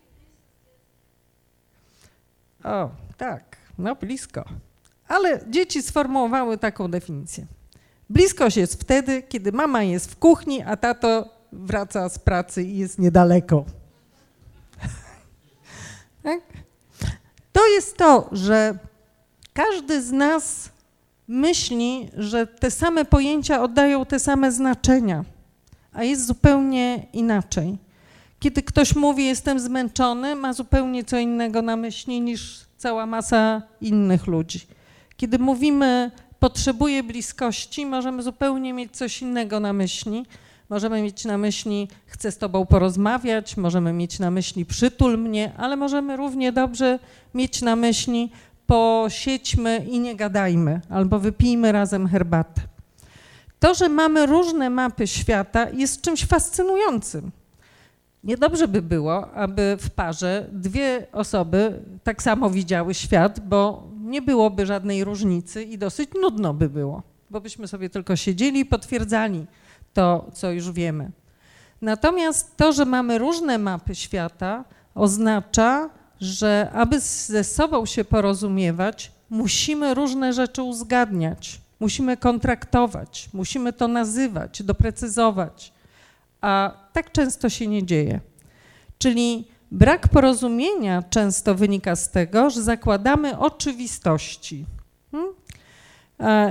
[2.73, 4.45] O, tak, no blisko.
[5.07, 7.45] Ale dzieci sformułowały taką definicję.
[8.09, 12.99] Bliskość jest wtedy, kiedy mama jest w kuchni, a tato wraca z pracy i jest
[12.99, 13.65] niedaleko.
[16.23, 16.39] tak?
[17.51, 18.77] To jest to, że
[19.53, 20.69] każdy z nas
[21.27, 25.25] myśli, że te same pojęcia oddają te same znaczenia,
[25.93, 27.77] a jest zupełnie inaczej.
[28.39, 34.27] Kiedy ktoś mówi, jestem zmęczony, ma zupełnie co innego na myśli niż cała masa innych
[34.27, 34.59] ludzi.
[35.17, 40.25] Kiedy mówimy, potrzebuję bliskości, możemy zupełnie mieć coś innego na myśli.
[40.69, 45.75] Możemy mieć na myśli, chcę z tobą porozmawiać, możemy mieć na myśli, przytul mnie, ale
[45.75, 46.99] możemy równie dobrze
[47.33, 48.31] mieć na myśli,
[48.67, 52.61] posiedźmy i nie gadajmy, albo wypijmy razem herbatę.
[53.59, 57.31] To, że mamy różne mapy świata, jest czymś fascynującym.
[58.23, 64.65] Niedobrze by było, aby w parze dwie osoby tak samo widziały świat, bo nie byłoby
[64.65, 69.45] żadnej różnicy i dosyć nudno by było, bo byśmy sobie tylko siedzieli i potwierdzali
[69.93, 71.11] to, co już wiemy.
[71.81, 74.63] Natomiast to, że mamy różne mapy świata,
[74.95, 75.89] oznacza,
[76.21, 84.63] że aby ze sobą się porozumiewać, musimy różne rzeczy uzgadniać, musimy kontraktować, musimy to nazywać,
[84.63, 85.75] doprecyzować
[86.45, 88.19] a tak często się nie dzieje.
[88.97, 94.65] Czyli brak porozumienia często wynika z tego, że zakładamy oczywistości.
[95.11, 95.33] Hmm?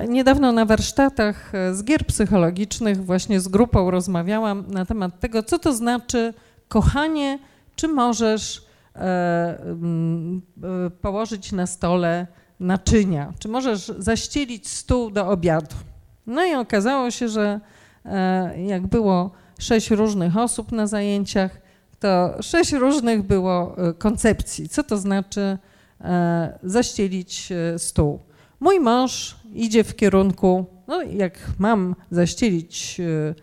[0.09, 5.75] Niedawno na warsztatach z gier psychologicznych właśnie z grupą rozmawiałam na temat tego, co to
[5.75, 6.35] znaczy
[6.69, 7.39] kochanie,
[7.77, 10.43] czy możesz e, mm,
[10.87, 12.27] e, położyć na stole
[12.61, 15.77] naczynia, czy możesz zaścielić stół do obiadu.
[16.27, 17.61] No i okazało się, że
[18.05, 21.61] e, jak było sześć różnych osób na zajęciach,
[22.05, 24.69] to sześć różnych było e, koncepcji.
[24.69, 25.59] Co to znaczy
[26.01, 28.19] e, zaścielić stół?
[28.61, 33.01] Mój mąż idzie w kierunku, no jak mam zaścielić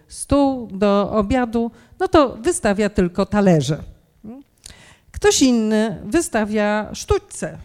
[0.08, 3.84] stół do obiadu, no to wystawia tylko talerze.
[5.12, 7.58] Ktoś inny wystawia sztućce,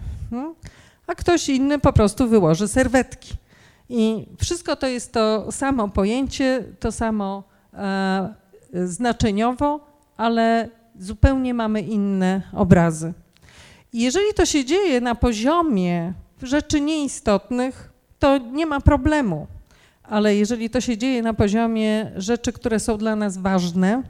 [1.06, 3.34] a ktoś inny po prostu wyłoży serwetki.
[3.88, 8.34] I wszystko to jest to samo pojęcie, to samo e,
[8.84, 9.80] znaczeniowo,
[10.16, 13.12] ale zupełnie mamy inne obrazy.
[13.92, 19.46] Jeżeli to się dzieje na poziomie rzeczy nieistotnych, to nie ma problemu.
[20.02, 24.02] Ale jeżeli to się dzieje na poziomie rzeczy, które są dla nas ważne,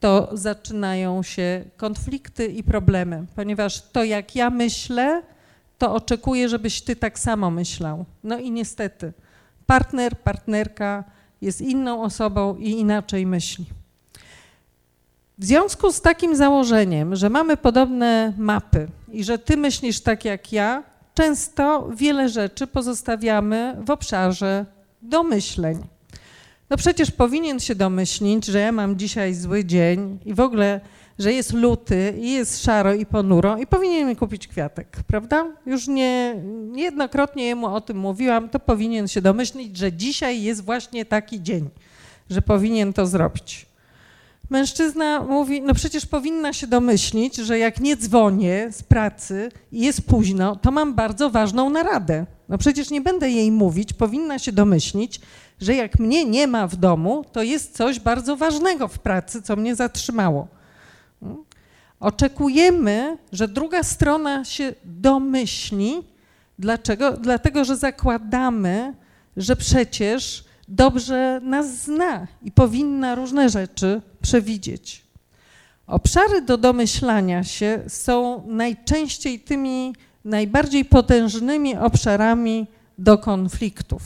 [0.00, 5.22] to zaczynają się konflikty i problemy, ponieważ to, jak ja myślę,
[5.78, 8.04] to oczekuję, żebyś ty tak samo myślał.
[8.24, 9.12] No i niestety,
[9.66, 11.04] partner, partnerka
[11.40, 13.66] jest inną osobą i inaczej myśli.
[15.38, 20.52] W związku z takim założeniem, że mamy podobne mapy i że ty myślisz tak jak
[20.52, 20.82] ja,
[21.14, 24.66] często wiele rzeczy pozostawiamy w obszarze
[25.02, 25.78] domyśleń.
[26.70, 30.80] No przecież powinien się domyślić, że ja mam dzisiaj zły dzień i w ogóle
[31.18, 35.46] że jest luty i jest szaro i ponuro i powinien mi kupić kwiatek, prawda?
[35.66, 36.34] Już nie,
[36.72, 41.70] niejednokrotnie jemu o tym mówiłam, to powinien się domyślić, że dzisiaj jest właśnie taki dzień,
[42.30, 43.66] że powinien to zrobić.
[44.54, 50.06] Mężczyzna mówi, no przecież powinna się domyślić, że jak nie dzwonię z pracy i jest
[50.06, 52.26] późno, to mam bardzo ważną naradę.
[52.48, 55.20] No przecież nie będę jej mówić, powinna się domyślić,
[55.60, 59.56] że jak mnie nie ma w domu, to jest coś bardzo ważnego w pracy, co
[59.56, 60.48] mnie zatrzymało.
[62.00, 66.02] Oczekujemy, że druga strona się domyśli.
[66.58, 67.12] Dlaczego?
[67.12, 68.94] Dlatego, że zakładamy,
[69.36, 75.04] że przecież dobrze nas zna i powinna różne rzeczy przewidzieć.
[75.86, 82.66] Obszary do domyślania się są najczęściej tymi najbardziej potężnymi obszarami
[82.98, 84.02] do konfliktów.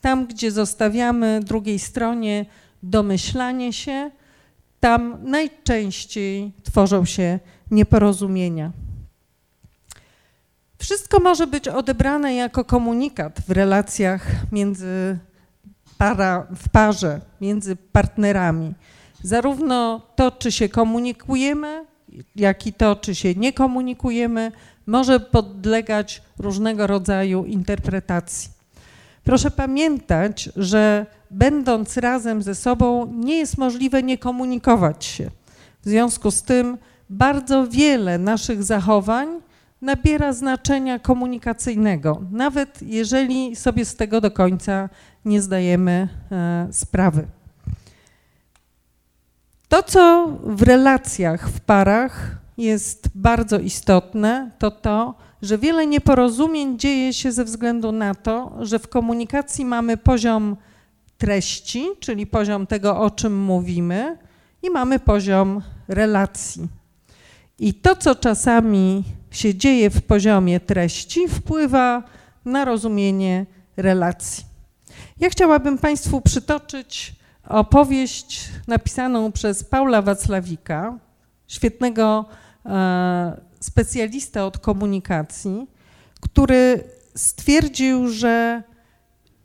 [0.00, 2.46] Tam, gdzie zostawiamy drugiej stronie
[2.82, 4.10] domyślanie się,
[4.80, 7.38] tam najczęściej tworzą się
[7.70, 8.72] nieporozumienia.
[10.78, 15.18] Wszystko może być odebrane jako komunikat w relacjach między
[16.00, 18.74] para, w parze, między partnerami.
[19.22, 21.84] Zarówno to, czy się komunikujemy,
[22.36, 24.52] jak i to, czy się nie komunikujemy,
[24.86, 28.50] może podlegać różnego rodzaju interpretacji.
[29.24, 35.30] Proszę pamiętać, że będąc razem ze sobą, nie jest możliwe nie komunikować się.
[35.84, 36.78] W związku z tym
[37.10, 39.28] bardzo wiele naszych zachowań
[39.82, 44.88] nabiera znaczenia komunikacyjnego, nawet jeżeli sobie z tego do końca
[45.24, 47.26] nie zdajemy e, sprawy.
[49.68, 57.12] To, co w relacjach, w parach jest bardzo istotne, to to, że wiele nieporozumień dzieje
[57.12, 60.56] się ze względu na to, że w komunikacji mamy poziom
[61.18, 64.18] treści, czyli poziom tego, o czym mówimy,
[64.62, 66.68] i mamy poziom relacji.
[67.58, 72.02] I to, co czasami się dzieje w poziomie treści, wpływa
[72.44, 74.49] na rozumienie relacji.
[75.20, 77.14] Ja chciałabym Państwu przytoczyć
[77.48, 80.98] opowieść napisaną przez Paula Wacławika,
[81.48, 82.24] świetnego
[82.66, 85.66] e, specjalista od komunikacji,
[86.20, 88.62] który stwierdził, że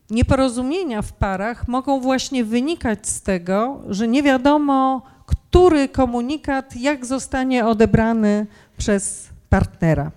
[0.10, 7.66] nieporozumienia w parach mogą właśnie wynikać z tego, że nie wiadomo, który komunikat jak zostanie
[7.66, 10.12] odebrany przez partnera.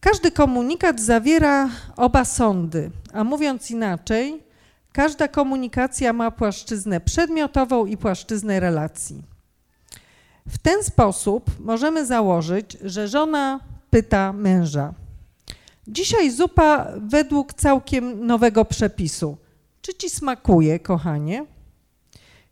[0.00, 4.51] Każdy komunikat zawiera oba sądy, a mówiąc inaczej,
[4.92, 9.22] każda komunikacja ma płaszczyznę przedmiotową i płaszczyznę relacji.
[10.46, 14.94] W ten sposób możemy założyć, że żona pyta męża:
[15.88, 19.36] Dzisiaj zupa według całkiem nowego przepisu.
[19.82, 21.46] Czy ci smakuje, kochanie?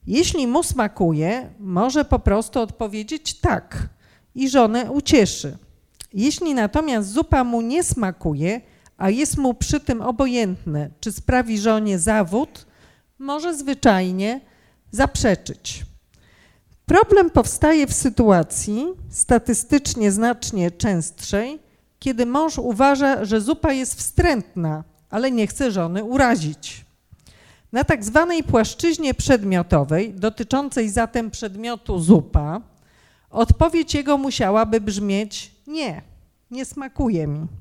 [0.07, 3.89] Jeśli mu smakuje, może po prostu odpowiedzieć tak
[4.35, 5.59] i żonę ucieszy.
[6.13, 8.61] Jeśli natomiast zupa mu nie smakuje,
[9.01, 12.67] a jest mu przy tym obojętne, czy sprawi żonie zawód,
[13.19, 14.41] może zwyczajnie
[14.91, 15.85] zaprzeczyć.
[16.87, 21.59] Problem powstaje w sytuacji statystycznie znacznie częstszej,
[21.99, 26.85] kiedy mąż uważa, że zupa jest wstrętna, ale nie chce żony urazić.
[27.73, 32.61] Na tak zwanej płaszczyźnie przedmiotowej, dotyczącej zatem przedmiotu zupa,
[33.31, 36.03] odpowiedź jego musiałaby brzmieć nie,
[36.51, 37.60] nie smakuje mi.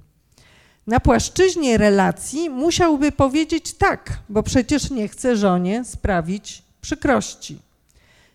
[0.90, 7.60] Na płaszczyźnie relacji musiałby powiedzieć tak, bo przecież nie chce żonie sprawić przykrości.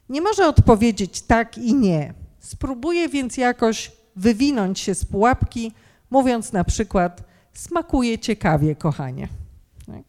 [0.08, 2.14] Nie może odpowiedzieć tak i nie.
[2.40, 5.72] Spróbuje więc jakoś wywinąć się z pułapki,
[6.10, 9.28] mówiąc na przykład: Smakuje ciekawie, kochanie.
[9.86, 10.02] Tak?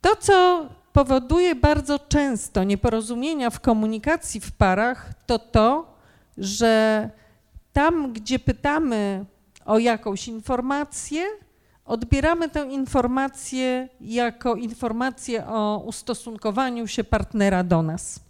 [0.00, 5.96] To, co powoduje bardzo często nieporozumienia w komunikacji w parach, to to,
[6.38, 7.10] że
[7.72, 9.24] tam, gdzie pytamy
[9.64, 11.22] o jakąś informację,
[11.84, 18.20] odbieramy tę informację jako informację o ustosunkowaniu się partnera do nas.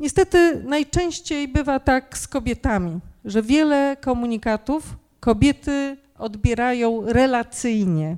[0.00, 8.16] Niestety najczęściej bywa tak z kobietami, że wiele komunikatów kobiety odbierają relacyjnie.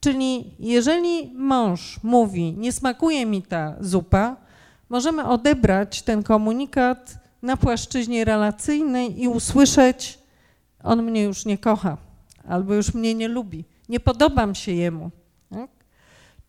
[0.00, 4.36] Czyli jeżeli mąż mówi, nie smakuje mi ta zupa,
[4.88, 10.18] możemy odebrać ten komunikat na płaszczyźnie relacyjnej i usłyszeć,
[10.84, 11.96] on mnie już nie kocha,
[12.48, 15.10] albo już mnie nie lubi, nie podobam się jemu.
[15.50, 15.70] Tak?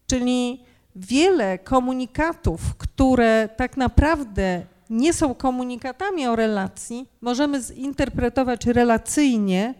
[0.07, 0.63] Czyli
[0.95, 9.73] wiele komunikatów, które tak naprawdę nie są komunikatami o relacji, możemy zinterpretować relacyjnie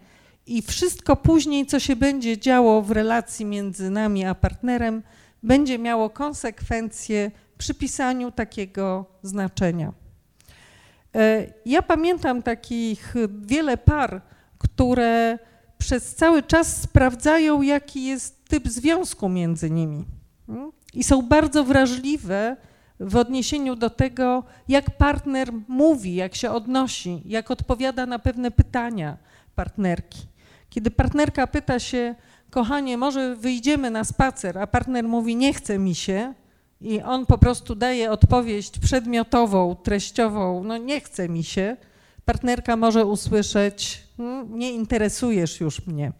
[0.47, 5.03] i wszystko później, co się będzie działo w relacji między nami a partnerem,
[5.43, 9.93] będzie miało konsekwencje przy pisaniu takiego znaczenia.
[11.15, 14.21] E, ja pamiętam takich wiele par,
[14.65, 15.39] które
[15.77, 20.05] przez cały czas sprawdzają, jaki jest typ związku między nimi.
[20.47, 20.71] Hmm?
[20.93, 22.57] I są bardzo wrażliwe
[22.99, 29.17] w odniesieniu do tego, jak partner mówi, jak się odnosi, jak odpowiada na pewne pytania
[29.55, 30.19] partnerki.
[30.69, 32.15] Kiedy partnerka pyta się,
[32.49, 36.33] kochanie, może wyjdziemy na spacer, a partner mówi, nie chce mi się,
[36.81, 41.77] i on po prostu daje odpowiedź przedmiotową, treściową, no nie chce mi się,
[42.25, 44.04] partnerka może usłyszeć,
[44.49, 46.11] nie interesujesz już mnie.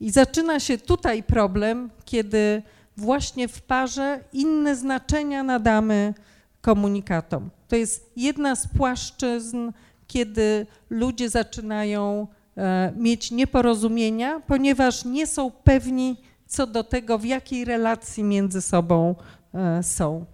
[0.00, 2.62] I zaczyna się tutaj problem, kiedy
[2.96, 6.14] właśnie w parze inne znaczenia nadamy
[6.60, 7.50] komunikatom.
[7.68, 9.72] To jest jedna z płaszczyzn,
[10.06, 16.16] kiedy ludzie zaczynają e, mieć nieporozumienia, ponieważ nie są pewni
[16.46, 19.14] co do tego, w jakiej relacji między sobą
[19.54, 20.24] e, są.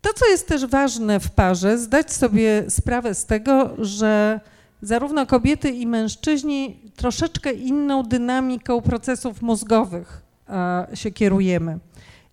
[0.00, 4.40] To, co jest też ważne w parze, zdać sobie sprawę z tego, że
[4.82, 10.22] zarówno kobiety i mężczyźni troszeczkę inną dynamiką procesów mózgowych
[10.94, 11.78] się kierujemy.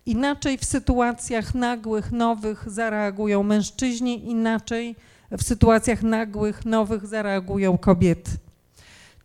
[0.06, 4.96] Inaczej w sytuacjach nagłych, nowych zareagują mężczyźni, inaczej
[5.30, 8.30] w sytuacjach nagłych, nowych zareagują kobiety.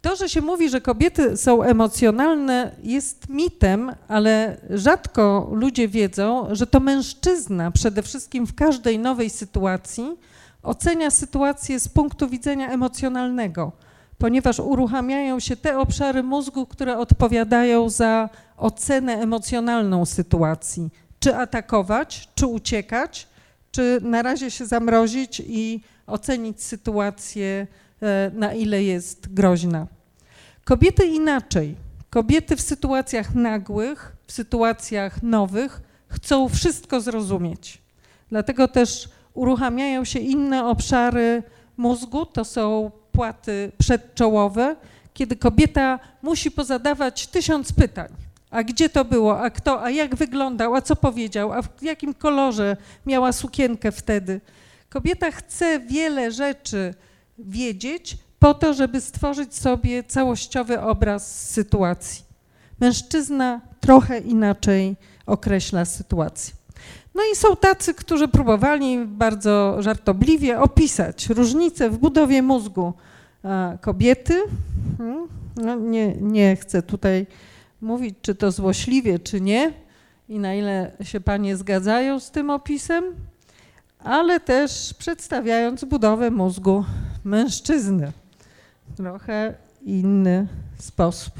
[0.02, 6.68] To, że się mówi, że kobiety są emocjonalne, jest mitem, ale rzadko ludzie wiedzą, że
[6.68, 10.18] to mężczyzna przede wszystkim w każdej nowej sytuacji
[10.64, 13.72] ocenia sytuację z punktu widzenia emocjonalnego,
[14.18, 20.90] ponieważ uruchamiają się te obszary mózgu, które odpowiadają za ocenę emocjonalną sytuacji.
[21.20, 23.28] Czy atakować, czy uciekać,
[23.72, 27.68] czy na razie się zamrozić i ocenić sytuację
[28.02, 29.88] E, na ile jest groźna.
[30.64, 31.76] Kobiety inaczej.
[32.10, 37.82] Kobiety w sytuacjach nagłych, w sytuacjach nowych chcą wszystko zrozumieć.
[38.30, 41.44] Dlatego też uruchamiają się inne obszary
[41.78, 44.76] mózgu, to są płaty przedczołowe,
[45.14, 48.08] kiedy kobieta musi pozadawać tysiąc pytań.
[48.50, 49.40] A gdzie to było?
[49.40, 49.84] A kto?
[49.84, 50.76] A jak wyglądał?
[50.76, 51.54] A co powiedział?
[51.54, 54.42] A w jakim kolorze miała sukienkę wtedy?
[54.90, 56.94] Kobieta chce wiele rzeczy
[57.40, 62.24] wiedzieć po to, żeby stworzyć sobie całościowy obraz sytuacji.
[62.80, 66.54] Mężczyzna trochę inaczej określa sytuację.
[67.16, 72.94] No i są tacy, którzy próbowali bardzo żartobliwie opisać różnice w budowie mózgu
[73.82, 74.42] kobiety.
[74.98, 75.28] Hmm?
[75.56, 77.28] No nie, nie chcę tutaj
[77.82, 79.74] mówić, czy to złośliwie, czy nie
[80.30, 83.04] i na ile się panie zgadzają z tym opisem,
[84.00, 86.86] ale też przedstawiając budowę mózgu
[87.24, 88.12] mężczyzny.
[88.98, 90.48] Trochę inny
[90.78, 91.34] sposób.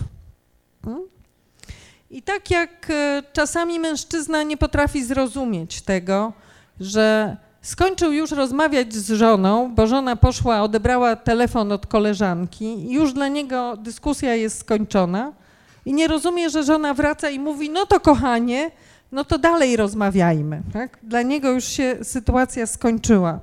[2.12, 6.34] I tak jak e, czasami mężczyzna nie potrafi zrozumieć tego,
[6.80, 13.28] że skończył już rozmawiać z żoną, bo żona poszła, odebrała telefon od koleżanki już dla
[13.28, 15.34] niego dyskusja jest skończona
[15.86, 18.72] i nie rozumie, że żona wraca i mówi, no to kochanie,
[19.12, 20.62] no to dalej rozmawiajmy.
[20.74, 20.98] Tak?
[21.04, 23.40] Dla niego już się sytuacja skończyła.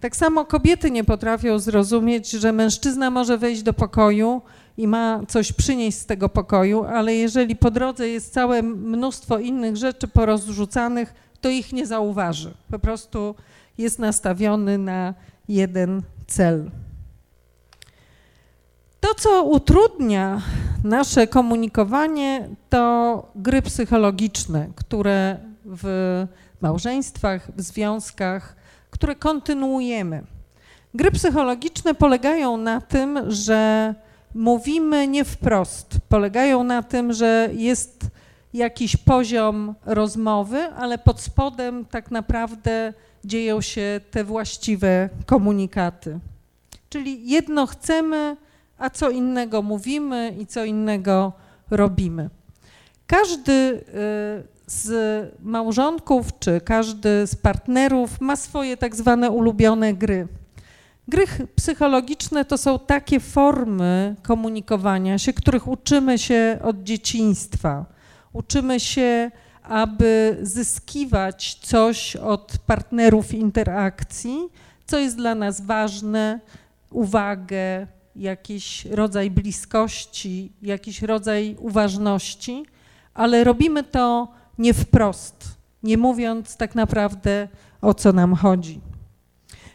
[0.00, 4.42] Tak samo kobiety nie potrafią zrozumieć, że mężczyzna może wejść do pokoju
[4.76, 9.76] i ma coś przynieść z tego pokoju, ale jeżeli po drodze jest całe mnóstwo innych
[9.76, 12.54] rzeczy porozrzucanych, to ich nie zauważy.
[12.70, 13.34] Po prostu
[13.78, 15.14] jest nastawiony na
[15.48, 16.70] jeden cel.
[19.00, 20.42] To, co utrudnia
[20.84, 26.26] nasze komunikowanie to gry psychologiczne, które w
[26.60, 28.56] małżeństwach, w związkach,
[28.90, 30.24] które kontynuujemy.
[30.94, 33.94] Gry psychologiczne polegają na tym, że
[34.34, 38.06] mówimy nie wprost, polegają na tym, że jest
[38.54, 42.92] jakiś poziom rozmowy, ale pod spodem tak naprawdę
[43.24, 46.18] dzieją się te właściwe komunikaty.
[46.88, 48.36] Czyli jedno chcemy,
[48.78, 51.32] a co innego mówimy i co innego
[51.70, 52.30] robimy.
[53.06, 53.82] Każdy y,
[54.66, 54.88] z
[55.42, 60.28] małżonków czy każdy z partnerów ma swoje tak zwane ulubione gry.
[61.08, 61.26] Gry
[61.56, 67.86] psychologiczne to są takie formy komunikowania się, których uczymy się od dzieciństwa.
[68.32, 69.30] Uczymy się,
[69.62, 74.38] aby zyskiwać coś od partnerów interakcji,
[74.86, 76.40] co jest dla nas ważne,
[76.90, 77.86] uwagę,
[78.16, 82.64] jakiś rodzaj bliskości, jakiś rodzaj uważności,
[83.14, 84.28] ale robimy to
[84.58, 85.44] nie wprost,
[85.82, 87.48] nie mówiąc tak naprawdę
[87.80, 88.80] o co nam chodzi.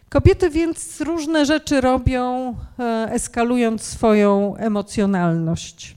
[0.10, 5.96] Kobiety więc różne rzeczy robią, e, eskalując swoją emocjonalność,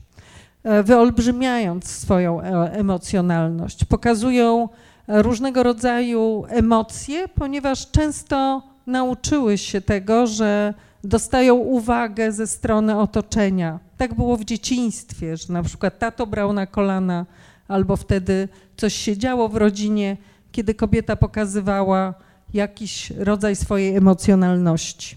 [0.65, 4.69] e, wyolbrzymiając swoją e, emocjonalność, pokazują
[5.09, 13.79] różnego rodzaju emocje, ponieważ często nauczyły się tego, że dostają uwagę ze strony otoczenia.
[13.97, 17.27] Tak było w dzieciństwie, że na przykład tato brał na kolana,
[17.69, 20.17] albo wtedy coś się działo w rodzinie,
[20.53, 22.15] kiedy kobieta pokazywała
[22.55, 25.17] jakiś rodzaj swojej emocjonalności.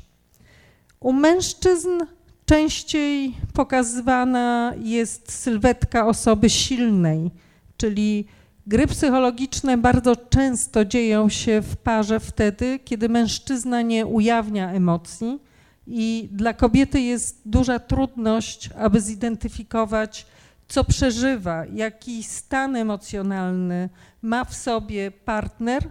[1.00, 1.90] U mężczyzn
[2.46, 7.32] częściej pokazywana jest sylwetka osoby silnej,
[7.78, 8.28] czyli
[8.68, 15.40] gry psychologiczne bardzo często dzieją się w parze wtedy, kiedy mężczyzna nie ujawnia emocji
[15.88, 20.26] i dla kobiety jest duża trudność, aby zidentyfikować,
[20.68, 23.90] co przeżywa, jaki stan emocjonalny
[24.22, 25.90] ma w sobie partner,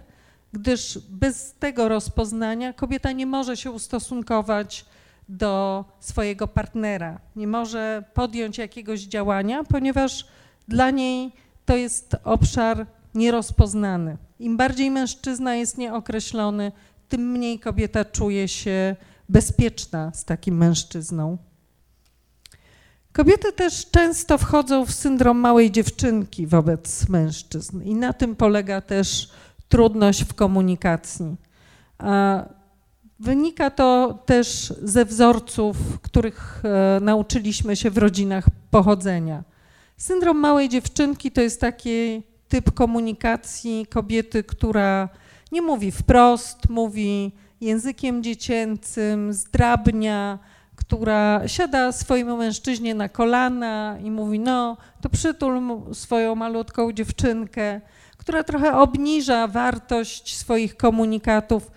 [0.55, 4.85] gdyż bez tego rozpoznania kobieta nie może się ustosunkować
[5.29, 10.27] do swojego partnera, nie może podjąć jakiegoś działania, ponieważ
[10.67, 11.31] dla niej
[11.65, 12.85] to jest obszar
[13.15, 14.17] nierozpoznany.
[14.39, 16.71] Im bardziej mężczyzna jest nieokreślony,
[17.09, 18.95] tym mniej kobieta czuje się
[19.29, 21.37] bezpieczna z takim mężczyzną.
[23.11, 29.29] Kobiety też często wchodzą w syndrom małej dziewczynki wobec mężczyzn i na tym polega też
[29.75, 31.35] trudność w komunikacji.
[33.19, 39.43] Wynika to też ze wzorców, których e, nauczyliśmy się w rodzinach pochodzenia.
[39.97, 45.09] Syndrom małej dziewczynki to jest taki typ komunikacji kobiety, która
[45.51, 50.39] nie mówi wprost, mówi językiem dziecięcym, zdrabnia,
[50.75, 55.61] która siada swojemu mężczyźnie na kolana i mówi: No, to przytul
[55.93, 57.81] swoją malutką dziewczynkę,
[58.25, 61.71] która trochę obniża wartość swoich komunikatów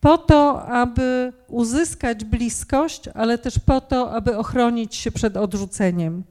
[0.00, 6.24] po to, aby uzyskać bliskość, ale też po to, aby ochronić się przed odrzuceniem.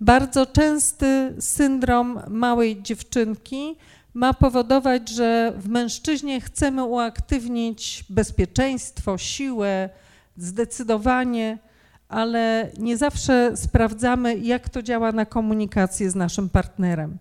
[0.00, 3.76] Bardzo częsty syndrom małej dziewczynki
[4.14, 9.88] ma powodować, że w mężczyźnie chcemy uaktywnić bezpieczeństwo, siłę,
[10.36, 11.58] zdecydowanie,
[12.08, 17.18] ale nie zawsze sprawdzamy, jak to działa na komunikację z naszym partnerem.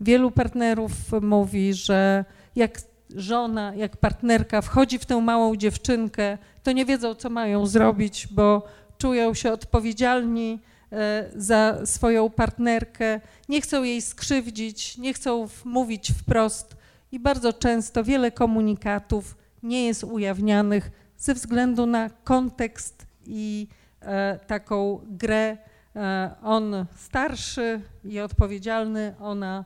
[0.00, 2.24] Wielu partnerów mówi, że
[2.56, 2.80] jak
[3.16, 8.66] żona, jak partnerka wchodzi w tę małą dziewczynkę, to nie wiedzą, co mają zrobić, bo
[8.98, 10.60] czują się odpowiedzialni
[10.92, 16.76] e, za swoją partnerkę, nie chcą jej skrzywdzić, nie chcą mówić wprost
[17.12, 23.68] i bardzo często wiele komunikatów nie jest ujawnianych ze względu na kontekst i
[24.00, 25.56] e, taką grę.
[25.96, 29.64] E, on starszy i odpowiedzialny, ona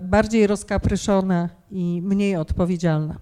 [0.00, 3.18] bardziej rozkapryszona i mniej odpowiedzialna.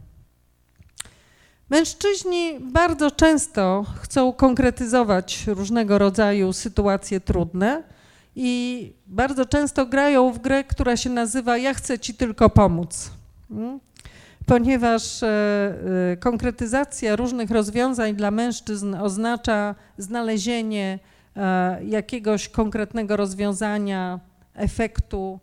[1.71, 7.83] Mężczyźni bardzo często chcą konkretyzować różnego rodzaju sytuacje trudne
[8.37, 13.11] i bardzo często grają w grę, która się nazywa Ja chcę ci tylko pomóc.
[13.49, 13.81] Hmm?
[14.47, 15.29] ponieważ e,
[16.13, 20.99] e, konkretyzacja różnych rozwiązań dla mężczyzn oznacza znalezienie
[21.37, 24.21] e, jakiegoś konkretnego rozwiązania,
[24.55, 25.41] efektu,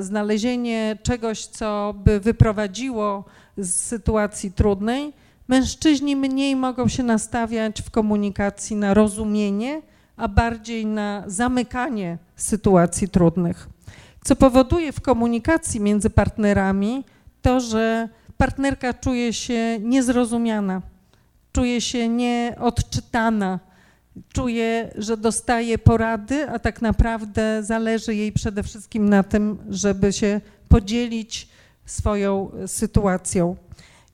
[0.00, 3.24] znalezienie czegoś, co by wyprowadziło
[3.56, 5.12] z sytuacji trudnej.
[5.48, 9.82] Mężczyźni mniej mogą się nastawiać w komunikacji na rozumienie,
[10.16, 13.68] a bardziej na zamykanie sytuacji trudnych.
[14.24, 17.04] Co powoduje w komunikacji między partnerami
[17.42, 20.82] to, że partnerka czuje się niezrozumiana,
[21.52, 23.60] czuje się nieodczytana,
[24.32, 30.40] czuje, że dostaje porady, a tak naprawdę zależy jej przede wszystkim na tym, żeby się
[30.68, 31.48] podzielić
[31.86, 33.56] swoją sytuacją.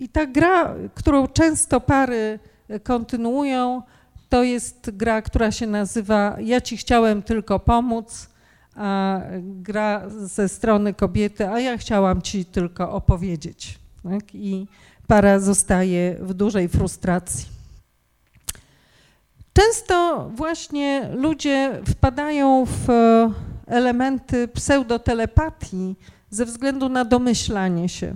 [0.01, 2.39] I ta gra, którą często pary
[2.83, 3.83] kontynuują,
[4.29, 8.29] to jest gra, która się nazywa Ja ci chciałem tylko pomóc,
[8.75, 13.79] a gra ze strony kobiety, a ja chciałam ci tylko opowiedzieć.
[14.03, 14.35] Tak?
[14.35, 14.67] I
[15.07, 17.60] para zostaje w dużej frustracji.
[19.53, 23.31] Często właśnie ludzie wpadają w e,
[23.67, 25.97] elementy pseudotelepatii
[26.31, 28.15] ze względu na domyślanie się.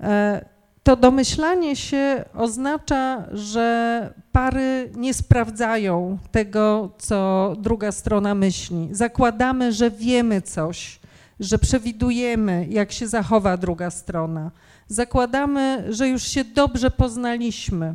[0.00, 0.44] E,
[0.82, 8.88] to domyślanie się oznacza, że pary nie sprawdzają tego, co druga strona myśli.
[8.92, 11.00] Zakładamy, że wiemy coś,
[11.40, 14.50] że przewidujemy, jak się zachowa druga strona.
[14.88, 17.94] Zakładamy, że już się dobrze poznaliśmy.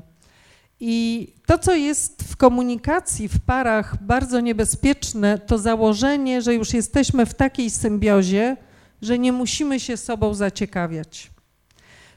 [0.84, 7.26] I to, co jest w komunikacji w parach bardzo niebezpieczne, to założenie, że już jesteśmy
[7.26, 8.58] w takiej symbiozie,
[9.02, 11.32] że nie musimy się sobą zaciekawiać.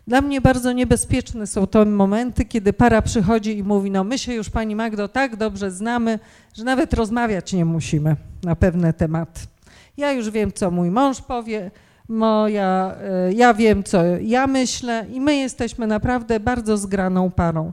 [0.07, 4.35] Dla mnie bardzo niebezpieczne są to momenty, kiedy para przychodzi i mówi, no my się
[4.35, 6.19] już Pani Magdo tak dobrze znamy,
[6.55, 9.41] że nawet rozmawiać nie musimy na pewne tematy.
[9.97, 11.71] Ja już wiem, co mój mąż powie,
[12.09, 17.73] moja, e, ja wiem, co ja myślę i my jesteśmy naprawdę bardzo zgraną parą.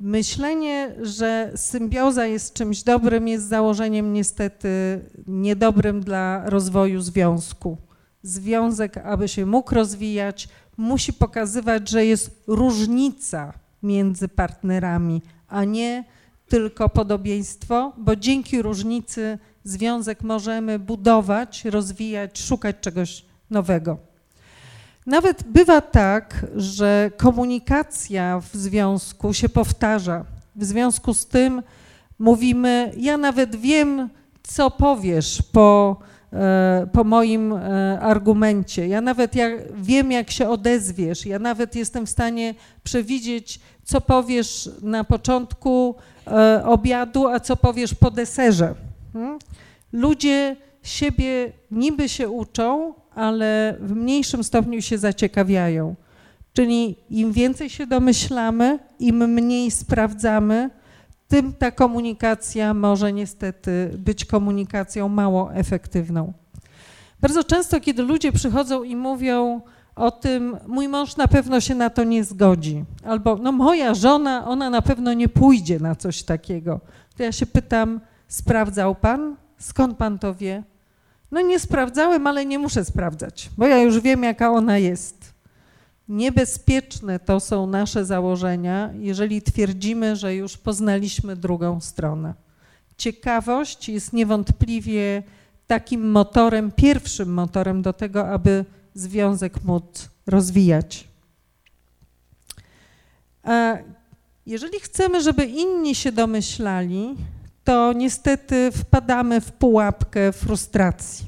[0.00, 4.68] Myślenie, że symbioza jest czymś dobrym, jest założeniem niestety
[5.26, 7.76] niedobrym dla rozwoju związku.
[8.22, 16.04] Związek, aby się mógł rozwijać, musi pokazywać, że jest różnica między partnerami, a nie
[16.48, 24.15] tylko podobieństwo, bo dzięki różnicy związek możemy budować, rozwijać, szukać czegoś nowego.
[25.06, 30.24] Nawet bywa tak, że komunikacja w związku się powtarza.
[30.56, 31.62] W związku z tym
[32.18, 34.08] mówimy, ja nawet wiem,
[34.42, 35.96] co powiesz po
[36.32, 38.88] E, po moim e, argumencie.
[38.88, 41.26] Ja nawet ja wiem, jak się odezwiesz.
[41.26, 42.54] Ja nawet jestem w stanie
[42.84, 45.94] przewidzieć, co powiesz na początku
[46.26, 48.74] e, obiadu, a co powiesz po deserze.
[49.12, 49.38] Hmm?
[49.92, 55.94] Ludzie siebie niby się uczą, ale w mniejszym stopniu się zaciekawiają.
[56.52, 60.70] Czyli im więcej się domyślamy, im mniej sprawdzamy,
[61.28, 66.32] tym ta komunikacja może niestety być komunikacją mało efektywną.
[67.20, 69.60] Bardzo często, kiedy ludzie przychodzą i mówią
[69.96, 74.48] o tym, mój mąż na pewno się na to nie zgodzi, albo no moja żona,
[74.48, 76.80] ona na pewno nie pójdzie na coś takiego,
[77.16, 79.36] to ja się pytam, sprawdzał pan?
[79.58, 80.62] Skąd pan to wie?
[81.36, 85.34] No nie sprawdzałem, ale nie muszę sprawdzać, bo ja już wiem, jaka ona jest.
[86.08, 92.34] Niebezpieczne to są nasze założenia, jeżeli twierdzimy, że już poznaliśmy drugą stronę.
[92.96, 95.22] Ciekawość jest niewątpliwie
[95.66, 98.64] takim motorem, pierwszym motorem do tego, aby
[98.94, 101.04] związek móc rozwijać.
[103.42, 103.76] A
[104.46, 107.16] jeżeli chcemy, żeby inni się domyślali,
[107.66, 111.26] to niestety wpadamy w pułapkę frustracji.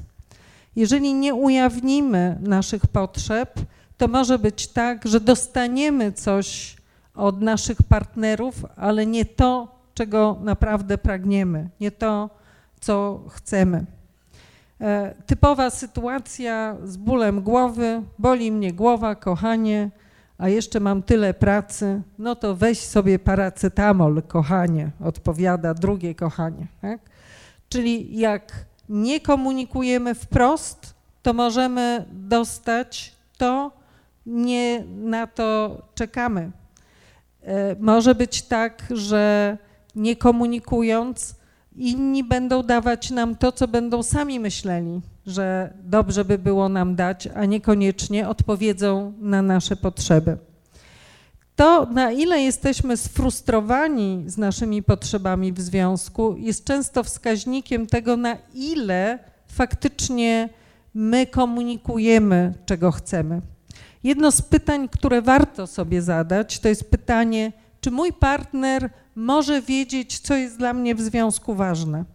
[0.75, 3.59] Jeżeli nie ujawnimy naszych potrzeb,
[3.97, 6.77] to może być tak, że dostaniemy coś
[7.15, 12.29] od naszych partnerów, ale nie to, czego naprawdę pragniemy, nie to,
[12.79, 13.85] co chcemy.
[14.81, 19.89] E, typowa sytuacja z bólem głowy, boli mnie głowa, kochanie,
[20.39, 26.67] a jeszcze mam tyle pracy, no to weź sobie paracetamol, kochanie, odpowiada drugie kochanie.
[26.81, 26.99] Tak?
[27.69, 33.71] Czyli jak nie komunikujemy wprost, to możemy dostać to,
[34.25, 36.51] nie na to czekamy.
[37.41, 39.57] E, może być tak, że
[39.95, 41.35] nie komunikując,
[41.79, 47.27] inni będą dawać nam to, co będą sami myśleli, że dobrze by było nam dać,
[47.35, 50.37] a niekoniecznie odpowiedzą na nasze potrzeby.
[51.55, 58.37] To, na ile jesteśmy sfrustrowani z naszymi potrzebami w związku, jest często wskaźnikiem tego, na
[58.53, 60.49] ile faktycznie
[60.93, 63.41] my komunikujemy, czego chcemy.
[64.03, 67.51] Jedno z pytań, które warto sobie zadać, to jest pytanie,
[67.81, 72.05] czy mój partner może wiedzieć, co jest dla mnie w związku ważne?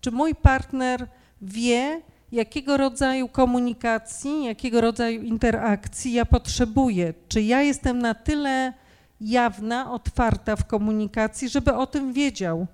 [0.00, 1.06] Czy mój partner
[1.42, 7.14] wie, jakiego rodzaju komunikacji, jakiego rodzaju interakcji ja potrzebuję?
[7.28, 8.72] Czy ja jestem na tyle
[9.20, 12.66] jawna, otwarta w komunikacji, żeby o tym wiedział?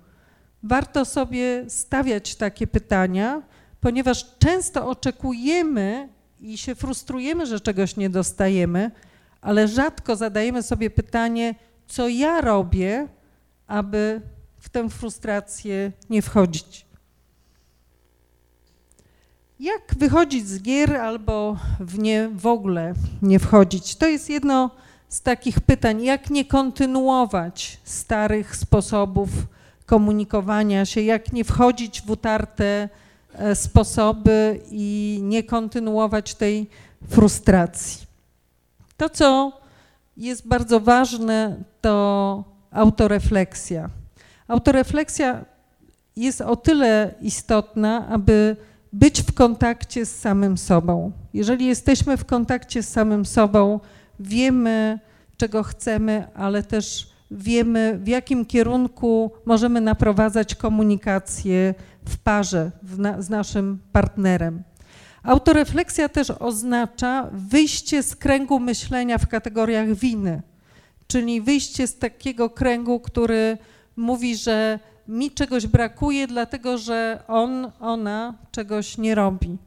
[0.63, 3.41] Warto sobie stawiać takie pytania,
[3.81, 6.09] ponieważ często oczekujemy
[6.39, 8.91] i się frustrujemy, że czegoś nie dostajemy,
[9.41, 11.55] ale rzadko zadajemy sobie pytanie,
[11.87, 13.07] co ja robię,
[13.67, 14.21] aby
[14.59, 16.85] w tę frustrację nie wchodzić.
[19.59, 23.95] Jak wychodzić z gier albo w nie w ogóle nie wchodzić?
[23.95, 24.71] To jest jedno
[25.09, 29.29] z takich pytań, jak nie kontynuować starych sposobów
[29.85, 32.89] komunikowania się, jak nie wchodzić w utarte
[33.33, 36.69] e, sposoby i nie kontynuować tej
[37.09, 38.05] frustracji.
[38.97, 39.51] To, co
[40.17, 43.89] jest bardzo ważne, to autorefleksja.
[44.47, 45.45] Autorefleksja
[46.15, 48.55] jest o tyle istotna, aby
[48.93, 51.11] być w kontakcie z samym sobą.
[51.33, 53.79] Jeżeli jesteśmy w kontakcie z samym sobą,
[54.19, 54.99] wiemy,
[55.37, 61.73] czego chcemy, ale też wiemy, w jakim kierunku możemy naprowadzać komunikację
[62.05, 64.63] w parze w z naszym partnerem.
[65.23, 70.41] Autorefleksja też oznacza wyjście z kręgu myślenia w kategoriach winy,
[71.07, 73.57] czyli wyjście z takiego kręgu, który
[73.95, 79.57] mówi, że mi czegoś brakuje, dlatego że on, ona czegoś nie robi.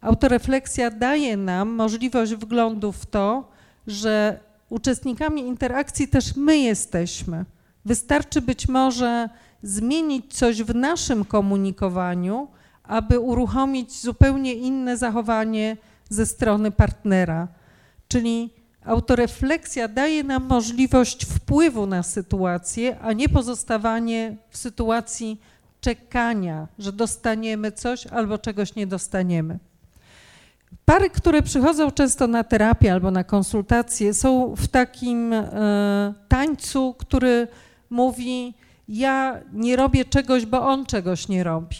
[0.00, 3.48] Autorefleksja daje nam możliwość wglądu w to,
[3.86, 7.44] że uczestnikami interakcji też my jesteśmy.
[7.84, 9.28] Wystarczy być może
[9.62, 12.48] zmienić coś w naszym komunikowaniu,
[12.82, 15.76] aby uruchomić zupełnie inne zachowanie
[16.08, 17.48] ze strony partnera.
[18.08, 18.50] Czyli
[18.84, 25.40] autorefleksja daje nam możliwość wpływu na sytuację, a nie pozostawanie w sytuacji
[25.80, 29.58] czekania, że dostaniemy coś albo czegoś nie dostaniemy.
[30.84, 37.48] Pary, które przychodzą często na terapię albo na konsultacje, są w takim e, tańcu, który
[37.90, 38.54] mówi:
[38.88, 41.76] Ja nie robię czegoś, bo on czegoś nie robi.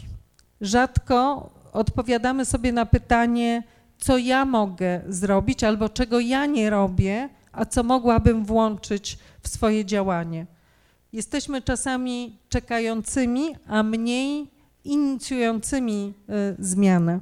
[0.61, 3.63] Rzadko odpowiadamy sobie na pytanie,
[4.05, 9.85] co ja mogę zrobić albo czego ja nie robię, a co mogłabym włączyć w swoje
[9.85, 10.47] działanie.
[11.13, 14.51] Jesteśmy czasami czekającymi, a mniej
[14.85, 17.21] inicjującymi y, zmianę.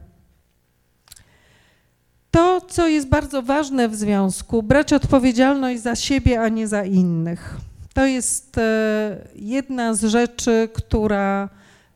[2.30, 7.56] To, co jest bardzo ważne w związku, brać odpowiedzialność za siebie, a nie za innych.
[7.94, 8.62] To jest y,
[9.34, 11.48] jedna z rzeczy, która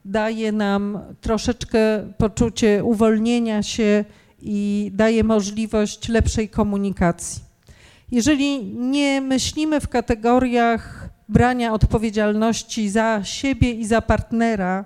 [0.05, 1.79] daje nam troszeczkę
[2.19, 4.05] poczucie uwolnienia się
[4.41, 7.43] i daje możliwość lepszej komunikacji.
[8.11, 14.85] Jeżeli nie myślimy w kategoriach brania odpowiedzialności za siebie i za partnera,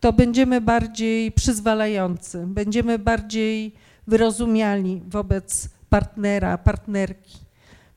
[0.00, 3.74] to będziemy bardziej przyzwalający, będziemy bardziej
[4.06, 7.38] wyrozumiali wobec partnera, partnerki.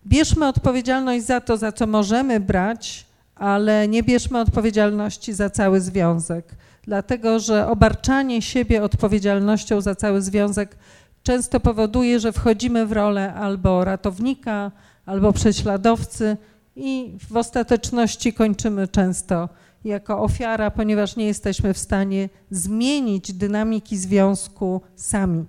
[0.06, 6.56] Bierzmy odpowiedzialność za to, za co możemy brać, ale nie bierzmy odpowiedzialności za cały związek,
[6.88, 10.78] dlatego że obarczanie siebie odpowiedzialnością za cały związek
[11.24, 14.72] często powoduje, że wchodzimy w rolę albo ratownika,
[15.06, 16.38] albo prześladowcy
[16.76, 19.50] i w ostateczności kończymy często
[19.84, 25.46] jako ofiara, ponieważ nie jesteśmy w stanie zmienić dynamiki związku sami.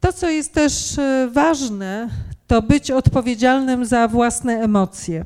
[0.00, 2.08] To, co jest też e, ważne,
[2.46, 5.24] to być odpowiedzialnym za własne emocje.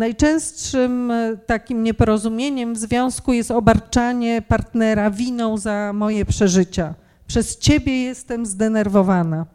[0.00, 6.94] Najczęstszym e, takim nieporozumieniem w związku jest obarczanie partnera winą za moje przeżycia.
[7.26, 9.46] Przez ciebie jestem zdenerwowana.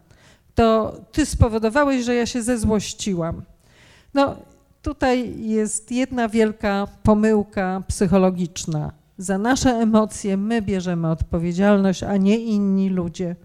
[0.56, 3.42] To ty spowodowałeś, że ja się zezłościłam.
[4.14, 4.36] No,
[4.82, 8.92] tutaj jest jedna wielka pomyłka psychologiczna.
[9.18, 13.36] Za nasze emocje my bierzemy odpowiedzialność, a nie inni ludzie.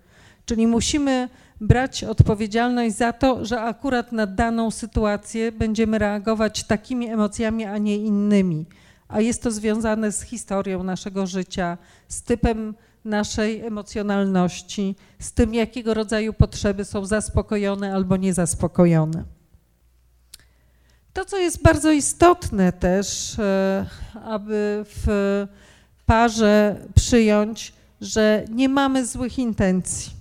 [0.45, 1.29] Czyli musimy
[1.61, 7.97] brać odpowiedzialność za to, że akurat na daną sytuację będziemy reagować takimi emocjami, a nie
[7.97, 8.67] innymi.
[9.09, 15.95] A jest to związane z historią naszego życia, z typem naszej emocjonalności, z tym, jakiego
[15.95, 19.25] rodzaju potrzeby są zaspokojone albo niezaspokojone.
[21.13, 23.87] To, co jest bardzo istotne też, e,
[24.25, 25.07] aby w
[26.07, 30.20] parze przyjąć, że nie mamy złych intencji.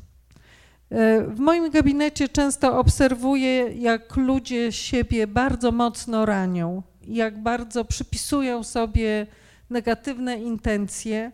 [0.91, 8.63] E, w moim gabinecie często obserwuję, jak ludzie siebie bardzo mocno ranią, jak bardzo przypisują
[8.63, 9.27] sobie
[9.69, 11.31] negatywne intencje,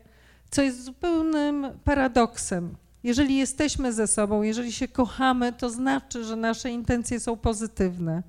[0.52, 2.76] co jest zupełnym paradoksem.
[3.04, 8.24] Jeżeli jesteśmy ze sobą, jeżeli się kochamy, to znaczy, że nasze intencje są pozytywne.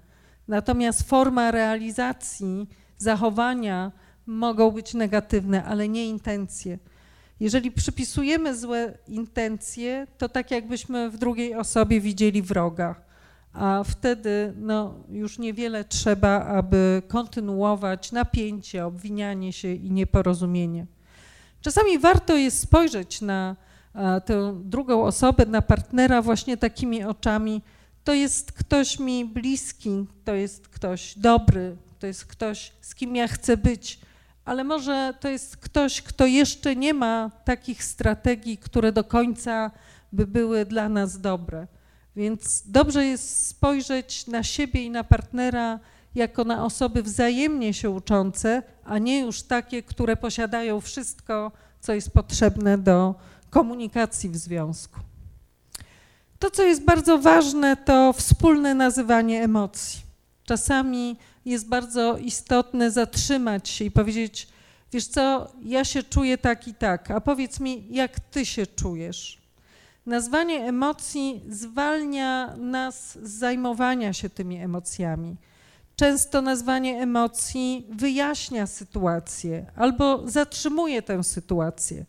[0.48, 2.68] Natomiast forma realizacji
[2.98, 3.92] zachowania
[4.26, 6.78] mogą być negatywne, ale nie intencje.
[7.40, 12.94] Jeżeli przypisujemy złe intencje, to tak jakbyśmy w drugiej osobie widzieli wroga,
[13.52, 20.86] a wtedy no, już niewiele trzeba, aby kontynuować napięcie, obwinianie się i nieporozumienie.
[21.60, 23.56] Czasami warto jest spojrzeć na
[24.24, 27.62] tę drugą osobę, na partnera właśnie takimi oczami.
[28.04, 33.28] To jest ktoś mi bliski, to jest ktoś dobry, to jest ktoś, z kim ja
[33.28, 34.00] chcę być,
[34.46, 39.70] ale może to jest ktoś, kto jeszcze nie ma takich strategii, które do końca
[40.12, 41.66] by były dla nas dobre.
[42.16, 45.80] Więc dobrze jest spojrzeć na siebie i na partnera
[46.14, 52.10] jako na osoby wzajemnie się uczące, a nie już takie, które posiadają wszystko, co jest
[52.10, 53.14] potrzebne do
[53.50, 55.00] komunikacji w związku.
[56.38, 60.00] To, co jest bardzo ważne, to wspólne nazywanie emocji.
[60.44, 61.16] Czasami
[61.46, 64.48] jest bardzo istotne zatrzymać się i powiedzieć:
[64.92, 69.40] Wiesz co, ja się czuję tak i tak, a powiedz mi, jak ty się czujesz.
[70.06, 75.36] Nazwanie emocji zwalnia nas z zajmowania się tymi emocjami.
[75.96, 82.04] Często nazwanie emocji wyjaśnia sytuację albo zatrzymuje tę sytuację.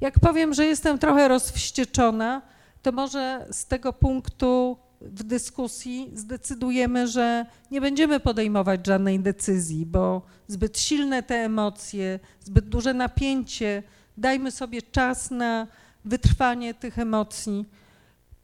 [0.00, 2.42] Jak powiem, że jestem trochę rozwścieczona,
[2.82, 10.22] to może z tego punktu w dyskusji zdecydujemy, że nie będziemy podejmować żadnej decyzji, bo
[10.48, 13.82] zbyt silne te emocje, zbyt duże napięcie,
[14.16, 15.66] dajmy sobie czas na
[16.04, 17.68] wytrwanie tych emocji.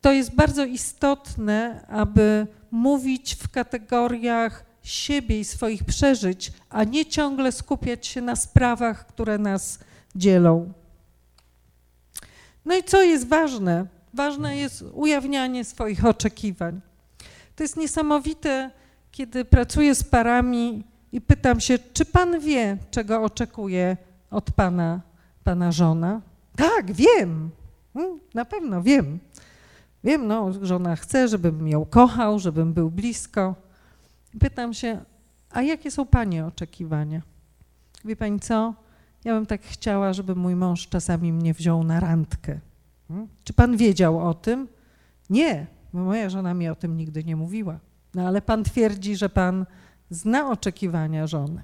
[0.00, 7.52] To jest bardzo istotne, aby mówić w kategoriach siebie i swoich przeżyć, a nie ciągle
[7.52, 9.78] skupiać się na sprawach, które nas
[10.14, 10.72] dzielą.
[12.64, 13.86] No i co jest ważne?
[14.16, 16.80] Ważne jest ujawnianie swoich oczekiwań.
[17.56, 18.70] To jest niesamowite,
[19.10, 23.96] kiedy pracuję z parami i pytam się, czy pan wie, czego oczekuje
[24.30, 25.00] od pana,
[25.44, 26.20] pana żona?
[26.56, 27.50] Tak, wiem.
[27.94, 29.18] Hmm, na pewno wiem.
[30.04, 33.54] Wiem, no, żona chce, żebym ją kochał, żebym był blisko.
[34.40, 35.04] Pytam się,
[35.50, 37.22] a jakie są Pani oczekiwania?
[38.04, 38.74] Wie Pani co?
[39.24, 42.60] Ja bym tak chciała, żeby mój mąż czasami mnie wziął na randkę.
[43.08, 43.28] Hmm?
[43.44, 44.68] Czy Pan wiedział o tym?
[45.30, 47.78] Nie, bo moja żona mi o tym nigdy nie mówiła.
[48.14, 49.66] No ale Pan twierdzi, że Pan
[50.10, 51.62] zna oczekiwania żony.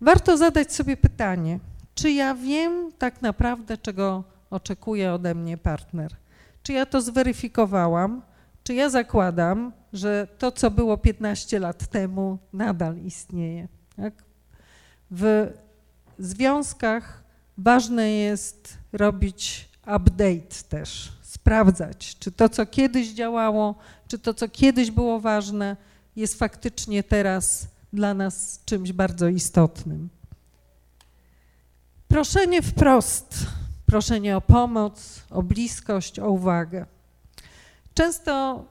[0.00, 1.58] Warto zadać sobie pytanie,
[1.94, 6.16] czy ja wiem tak naprawdę, czego oczekuje ode mnie partner?
[6.62, 8.22] Czy ja to zweryfikowałam?
[8.64, 13.68] Czy ja zakładam, że to, co było 15 lat temu, nadal istnieje?
[13.96, 14.14] Tak?
[15.10, 15.50] W
[16.18, 17.24] związkach
[17.58, 23.74] ważne jest robić update też, sprawdzać, czy to, co kiedyś działało,
[24.08, 25.76] czy to, co kiedyś było ważne,
[26.16, 30.08] jest faktycznie teraz dla nas czymś bardzo istotnym.
[32.08, 33.46] Proszenie wprost,
[33.86, 36.86] proszenie o pomoc, o bliskość, o uwagę.
[37.94, 38.64] Często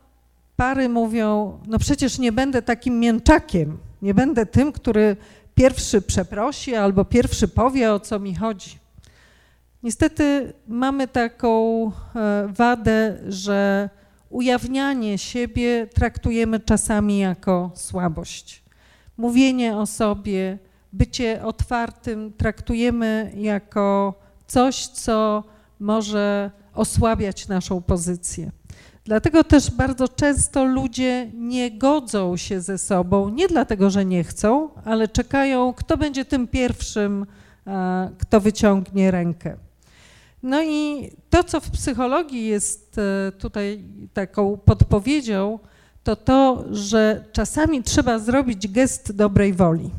[0.55, 5.18] pary mówią: No przecież nie będę takim mięczakiem, nie będę tym, który
[5.55, 8.80] pierwszy przeprosi albo pierwszy powie, o co mi chodzi.
[9.84, 13.89] Niestety mamy taką e, wadę, że
[14.29, 18.63] ujawnianie siebie traktujemy czasami jako słabość.
[19.17, 20.57] Mówienie o sobie,
[20.93, 24.13] bycie otwartym traktujemy jako
[24.47, 25.43] coś, co
[25.79, 28.51] może osłabiać naszą pozycję.
[29.03, 34.69] Dlatego też bardzo często ludzie nie godzą się ze sobą, nie dlatego, że nie chcą,
[34.86, 37.25] ale czekają, kto będzie tym pierwszym,
[38.17, 39.57] kto wyciągnie rękę.
[40.43, 43.83] No i to, co w psychologii jest e, tutaj
[44.13, 45.59] taką podpowiedzią,
[46.03, 49.91] to to, że czasami trzeba zrobić gest dobrej woli.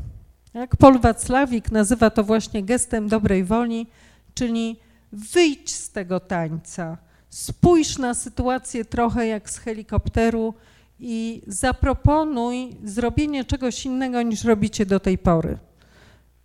[0.54, 3.86] Jak Paul Wacławik nazywa to właśnie gestem dobrej woli,
[4.34, 4.76] czyli
[5.12, 10.54] wyjdź z tego tańca, spójrz na sytuację trochę jak z helikopteru
[11.00, 15.58] i zaproponuj zrobienie czegoś innego niż robicie do tej pory.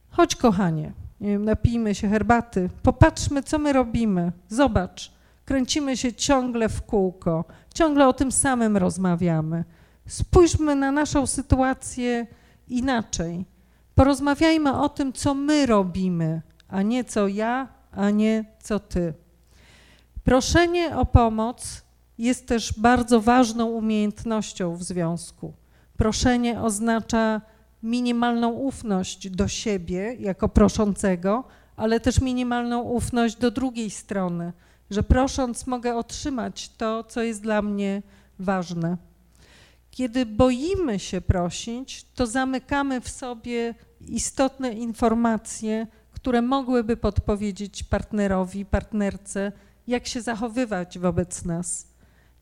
[0.09, 0.91] Chodź, kochanie,
[1.21, 4.31] nie wiem, napijmy się herbaty, popatrzmy, co my robimy.
[4.49, 5.11] Zobacz,
[5.45, 9.63] kręcimy się ciągle w kółko, ciągle o tym samym rozmawiamy.
[10.07, 12.27] Spójrzmy na naszą sytuację
[12.67, 13.45] inaczej.
[13.95, 19.13] Porozmawiajmy o tym, co my robimy, a nie co ja, a nie co ty.
[20.23, 21.81] Proszenie o pomoc
[22.17, 25.53] jest też bardzo ważną umiejętnością w związku.
[25.97, 27.41] Proszenie oznacza
[27.83, 31.43] minimalną ufność do siebie jako proszącego,
[31.75, 34.53] ale też minimalną ufność do drugiej strony,
[34.89, 38.01] że prosząc mogę otrzymać to, co jest dla mnie
[38.39, 38.97] ważne.
[39.91, 43.75] Kiedy boimy się prosić, to zamykamy w sobie
[44.07, 49.51] istotne informacje, które mogłyby podpowiedzieć partnerowi, partnerce,
[49.87, 51.87] jak się zachowywać wobec nas.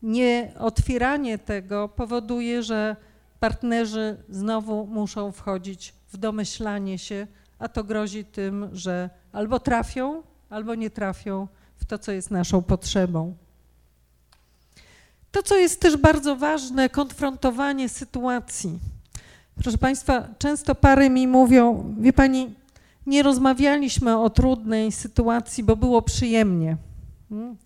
[0.02, 2.96] Nie otwieranie tego powoduje, że
[3.40, 7.26] partnerzy znowu muszą wchodzić w domyślanie się,
[7.58, 12.62] a to grozi tym, że albo trafią, albo nie trafią w to, co jest naszą
[12.62, 13.36] potrzebą.
[15.32, 18.78] To, co jest też bardzo ważne, konfrontowanie sytuacji.
[19.62, 22.54] Proszę Państwa, często pary mi mówią, wie Pani,
[23.06, 26.76] nie rozmawialiśmy o trudnej sytuacji, bo było przyjemnie.
[27.28, 27.56] Hmm?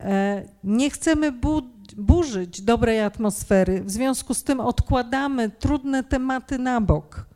[0.00, 1.62] E, nie chcemy bu
[1.94, 7.26] burzyć dobrej atmosfery, w związku z tym odkładamy trudne tematy na bok.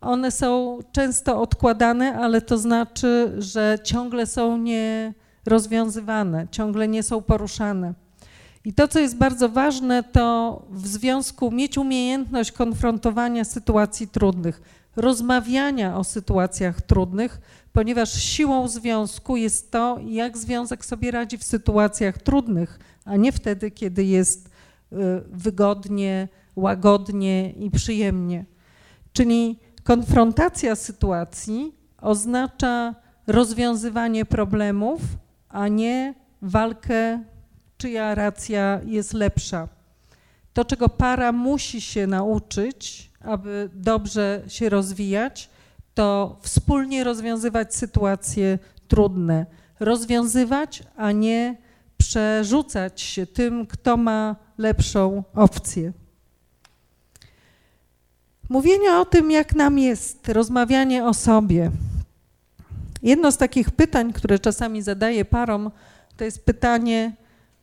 [0.00, 7.94] One są często odkładane, ale to znaczy, że ciągle są nierozwiązywane, ciągle nie są poruszane.
[8.64, 14.62] I to, co jest bardzo ważne, to w związku mieć umiejętność konfrontowania sytuacji trudnych,
[14.96, 17.40] rozmawiania o sytuacjach trudnych,
[17.72, 22.78] ponieważ siłą związku jest to, jak związek sobie radzi w sytuacjach trudnych,
[23.08, 24.96] a nie wtedy, kiedy jest y,
[25.30, 28.44] wygodnie, łagodnie i przyjemnie.
[29.12, 32.94] Czyli konfrontacja sytuacji oznacza
[33.26, 35.00] rozwiązywanie problemów,
[35.48, 37.24] a nie walkę
[37.78, 39.68] czyja racja jest lepsza.
[40.52, 45.50] To, czego para musi się nauczyć, aby dobrze się rozwijać,
[45.94, 49.46] to wspólnie rozwiązywać sytuacje trudne.
[49.80, 51.56] Rozwiązywać, a nie
[51.98, 55.92] przerzucać się tym, kto ma lepszą opcję.
[58.48, 61.70] Mówienie o tym, jak nam jest, rozmawianie o sobie.
[63.02, 65.70] Jedno z takich pytań, które czasami zadaję parom,
[66.16, 67.12] to jest pytanie,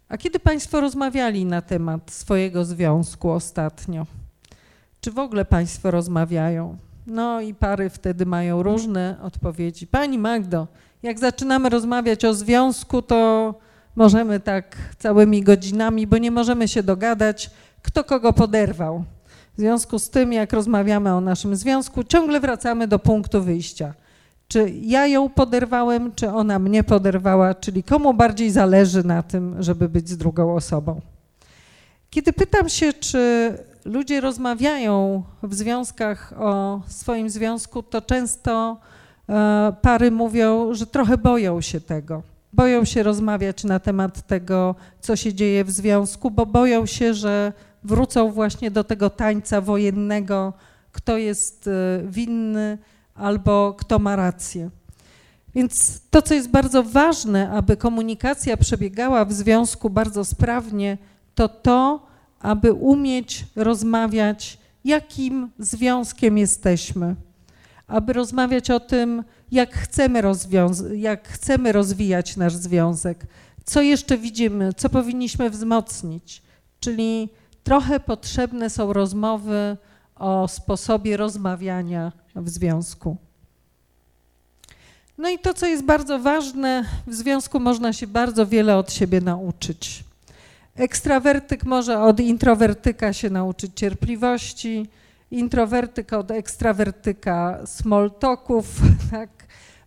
[0.10, 4.06] a kiedy Państwo rozmawiali na temat swojego związku ostatnio?
[5.02, 6.78] Czy w ogóle Państwo rozmawiają?
[7.08, 9.88] No i pary wtedy mają różne odpowiedzi.
[9.88, 10.68] Pani Magdo,
[11.04, 13.54] jak zaczynamy rozmawiać o związku, to
[13.96, 17.50] możemy tak całymi godzinami, bo nie możemy się dogadać,
[17.82, 19.04] kto kogo poderwał.
[19.58, 23.94] W związku z tym, jak rozmawiamy o naszym związku, ciągle wracamy do punktu wyjścia–
[24.48, 29.90] czy ja ją poderwałem, czy ona mnie poderwała, czyli komu bardziej zależy na tym, żeby
[29.90, 31.02] być z drugą osobą.
[32.10, 33.54] Kiedy pytam się, czy
[33.86, 38.78] ludzie rozmawiają w związkach o swoim związku, to często
[39.30, 42.24] e, pary mówią, że trochę boją się tego.
[42.56, 47.54] Boją się rozmawiać na temat tego, co się dzieje w związku, bo boją się, że
[47.84, 50.54] wrócą właśnie do tego tańca wojennego,
[50.92, 51.72] kto jest e,
[52.04, 52.78] winny,
[53.16, 54.70] albo kto ma rację.
[55.56, 60.98] Więc to, co jest bardzo ważne, aby komunikacja przebiegała w związku bardzo sprawnie,
[61.36, 62.08] to to,
[62.40, 67.16] aby umieć rozmawiać, jakim związkiem jesteśmy,
[67.88, 70.22] aby rozmawiać o tym, jak chcemy,
[70.96, 73.26] jak chcemy rozwijać nasz związek,
[73.66, 76.42] co jeszcze widzimy, co powinniśmy wzmocnić.
[76.80, 77.30] Czyli
[77.64, 79.78] trochę potrzebne są rozmowy
[80.16, 83.18] o sposobie rozmawiania w związku.
[85.18, 89.22] No i to, co jest bardzo ważne, w związku można się bardzo wiele od siebie
[89.22, 90.04] nauczyć.
[90.76, 94.90] Ekstrawertyk może od introwertyka się nauczyć cierpliwości,
[95.36, 98.66] introwertyk od ekstrawertyka small talków.
[99.12, 99.30] Tak.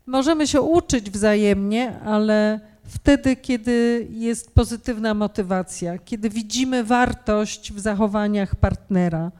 [0.07, 8.57] Możemy się uczyć wzajemnie, ale wtedy, kiedy jest pozytywna motywacja, kiedy widzimy wartość w zachowaniach
[8.57, 9.30] partnera,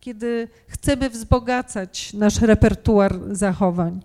[0.00, 4.00] kiedy chcemy wzbogacać nasz repertuar zachowań.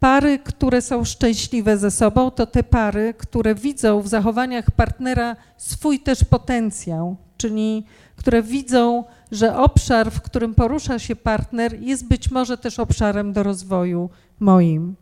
[0.00, 6.00] Pary, które są szczęśliwe ze sobą, to te pary, które widzą w zachowaniach partnera swój
[6.00, 7.84] też potencjał, czyli
[8.16, 13.42] które widzą, że obszar, w którym porusza się partner, jest być może też obszarem do
[13.42, 14.10] rozwoju
[14.40, 14.96] moim.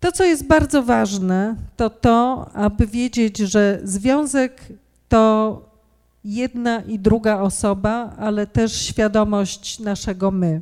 [0.00, 4.62] To, co jest bardzo ważne, to to, aby wiedzieć, że związek
[5.08, 5.62] to
[6.24, 10.60] jedna i druga osoba, ale też świadomość naszego my.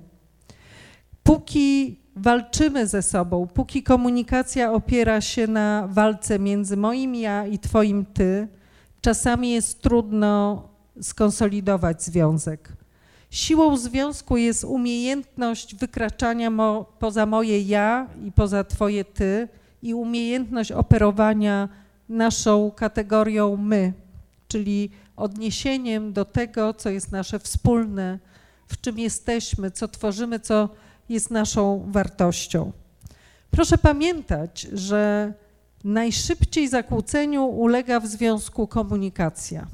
[1.23, 8.05] Póki walczymy ze sobą, póki komunikacja opiera się na walce między moim ja i twoim
[8.05, 8.49] ty,
[9.01, 10.63] czasami jest trudno
[11.01, 12.73] skonsolidować związek.
[13.31, 19.49] Siłą związku jest umiejętność wykraczania mo, poza moje ja i poza twoje ty
[19.83, 21.69] i umiejętność operowania
[22.09, 23.93] naszą kategorią my,
[24.49, 28.19] czyli odniesieniem do tego, co jest nasze wspólne,
[28.67, 30.69] w czym jesteśmy, co tworzymy, co
[31.09, 32.73] jest naszą wartością.
[33.51, 35.33] Proszę pamiętać, że
[35.85, 39.67] najszybciej zakłóceniu ulega w związku komunikacja.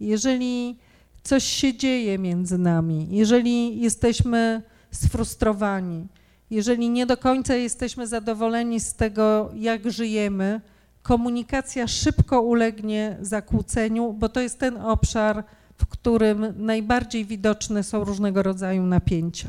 [0.00, 0.76] Jeżeli
[1.22, 6.06] coś się dzieje między nami, jeżeli jesteśmy sfrustrowani,
[6.50, 10.60] jeżeli nie do końca jesteśmy zadowoleni z tego, jak żyjemy,
[11.02, 15.44] komunikacja szybko ulegnie zakłóceniu, bo to jest ten obszar,
[15.78, 19.48] w którym najbardziej widoczne są różnego rodzaju napięcia.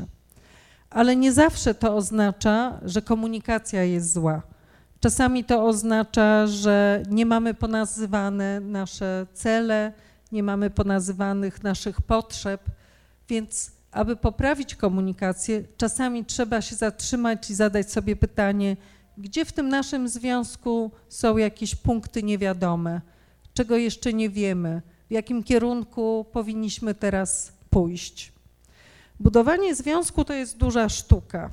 [0.90, 4.42] Ale nie zawsze to oznacza, że komunikacja jest zła.
[5.00, 9.92] Czasami to oznacza, że nie mamy ponazywane nasze cele,
[10.32, 12.70] nie mamy ponazywanych naszych potrzeb.
[13.28, 18.76] Więc aby poprawić komunikację, czasami trzeba się zatrzymać i zadać sobie pytanie,
[19.18, 23.00] gdzie w tym naszym związku są jakieś punkty niewiadome,
[23.54, 28.32] czego jeszcze nie wiemy, w jakim kierunku powinniśmy teraz pójść.
[29.20, 31.50] Budowanie związku to jest duża sztuka.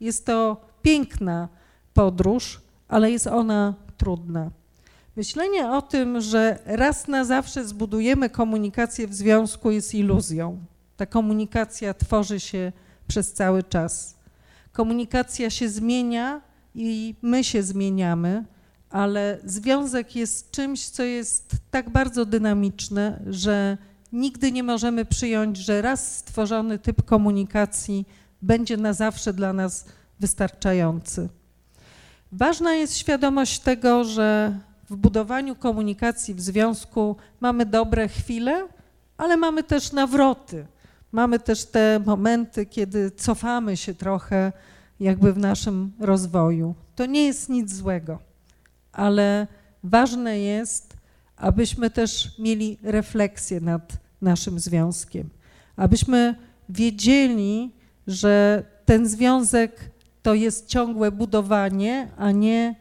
[0.00, 1.48] Jest to piękna
[1.94, 4.50] podróż, ale jest ona trudna.
[5.20, 10.58] Myślenie o tym, że raz na zawsze zbudujemy komunikację w związku jest iluzją.
[10.96, 12.72] Ta komunikacja tworzy się
[13.08, 14.16] przez cały czas.
[14.72, 16.40] Komunikacja się zmienia
[16.74, 18.44] i my się zmieniamy,
[18.90, 23.78] ale związek jest czymś, co jest tak bardzo dynamiczne, że
[24.12, 28.06] nigdy nie możemy przyjąć, że raz stworzony typ komunikacji
[28.42, 29.84] będzie na zawsze dla nas
[30.20, 31.28] wystarczający.
[32.32, 34.58] Ważna jest świadomość tego, że
[34.90, 38.68] w budowaniu komunikacji w związku mamy dobre chwile,
[39.16, 40.66] ale mamy też nawroty.
[41.12, 44.52] Mamy też te momenty, kiedy cofamy się trochę
[45.00, 46.74] jakby w naszym rozwoju.
[46.96, 48.18] To nie jest nic złego,
[48.92, 49.46] ale
[49.84, 50.96] ważne jest,
[51.36, 55.28] abyśmy też mieli refleksję nad naszym związkiem,
[55.76, 56.34] abyśmy
[56.68, 57.70] wiedzieli,
[58.06, 59.90] że ten związek
[60.22, 62.74] to jest ciągłe budowanie, a nie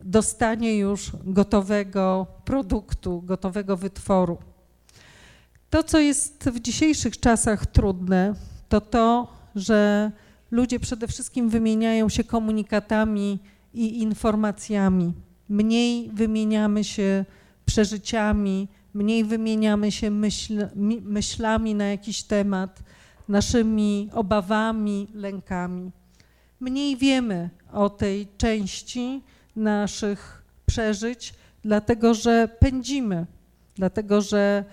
[0.00, 4.38] dostanie już gotowego produktu, gotowego wytworu.
[5.70, 8.34] To, co jest w dzisiejszych czasach trudne,
[8.68, 10.10] to to, że
[10.50, 13.38] ludzie przede wszystkim wymieniają się komunikatami
[13.74, 15.12] i informacjami.
[15.48, 17.24] Mniej wymieniamy się
[17.66, 20.68] przeżyciami, mniej wymieniamy się myśl,
[21.02, 22.82] myślami na jakiś temat,
[23.28, 25.90] naszymi obawami, lękami.
[26.60, 29.22] Mniej wiemy o tej części
[29.58, 33.26] naszych przeżyć, dlatego że pędzimy,
[33.76, 34.64] dlatego że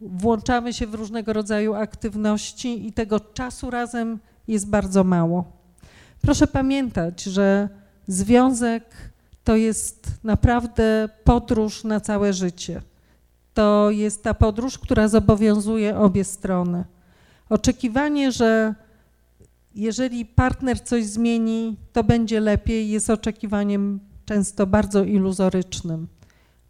[0.00, 4.18] włączamy się w różnego rodzaju aktywności i tego czasu razem
[4.48, 5.44] jest bardzo mało.
[6.20, 7.68] Proszę pamiętać, że
[8.08, 8.84] związek
[9.44, 12.82] to jest naprawdę podróż na całe życie.
[13.54, 16.84] To jest ta podróż, która zobowiązuje obie strony.
[17.48, 18.74] Oczekiwanie, że
[19.74, 26.08] jeżeli partner coś zmieni, to będzie lepiej, jest oczekiwaniem często bardzo iluzorycznym.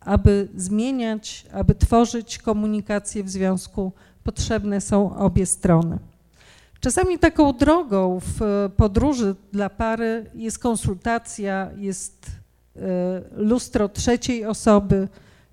[0.01, 3.93] Aby zmieniać, aby tworzyć komunikację w związku,
[4.25, 5.99] potrzebne są obie strony.
[6.81, 8.41] Czasami taką drogą w
[8.77, 12.81] podróży dla pary jest konsultacja, jest e,
[13.37, 15.09] lustro trzeciej osoby.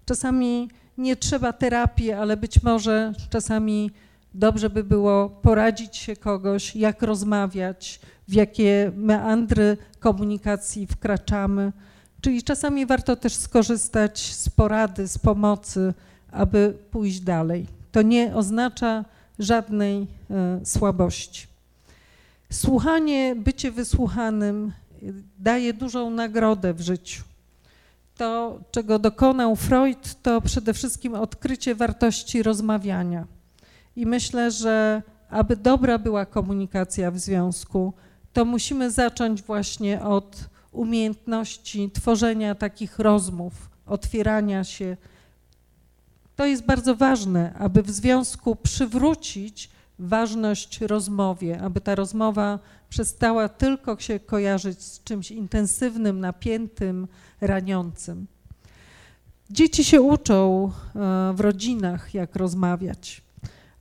[0.05, 3.91] Czasami nie trzeba terapii, ale być może czasami
[4.33, 11.71] dobrze by było poradzić się kogoś, jak rozmawiać, w jakie meandry komunikacji wkraczamy.
[12.24, 15.93] Czyli czasami warto też skorzystać z porady, z pomocy,
[16.32, 17.67] aby pójść dalej.
[17.91, 19.05] To nie oznacza
[19.39, 21.47] żadnej e, słabości.
[22.51, 24.71] Słuchanie, bycie wysłuchanym
[25.39, 27.24] daje dużą nagrodę w życiu.
[28.17, 33.28] To, czego dokonał Freud, to przede wszystkim odkrycie wartości rozmawiania.
[33.95, 37.93] I myślę, że aby dobra była komunikacja w związku,
[38.34, 44.97] to musimy zacząć właśnie od umiejętności tworzenia takich rozmów, otwierania się.
[46.36, 49.69] To jest bardzo ważne, aby w związku przywrócić
[49.99, 52.59] ważność rozmowie, aby ta rozmowa
[52.89, 57.07] przestała tylko się kojarzyć z czymś intensywnym, napiętym,
[57.41, 58.28] raniącym.
[59.49, 63.21] Dzieci się uczą e, w rodzinach, jak rozmawiać.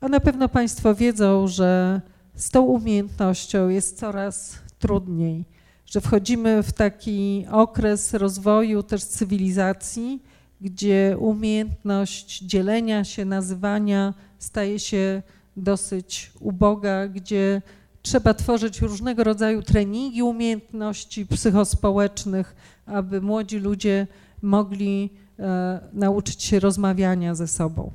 [0.00, 2.00] A na pewno Państwo wiedzą, że
[2.34, 5.51] z tą umiejętnością jest coraz trudniej
[5.92, 10.22] że wchodzimy w taki okres rozwoju też cywilizacji,
[10.60, 15.22] gdzie umiejętność dzielenia się, nazywania staje się
[15.56, 17.62] dosyć uboga, gdzie
[18.02, 22.56] trzeba tworzyć różnego rodzaju treningi umiejętności psychospołecznych,
[22.86, 24.06] aby młodzi ludzie
[24.42, 27.92] mogli e, nauczyć się rozmawiania ze sobą.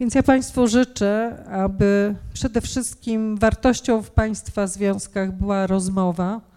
[0.00, 6.51] Więc ja Państwu życzę, aby przede wszystkim wartością w Państwa związkach była rozmowa,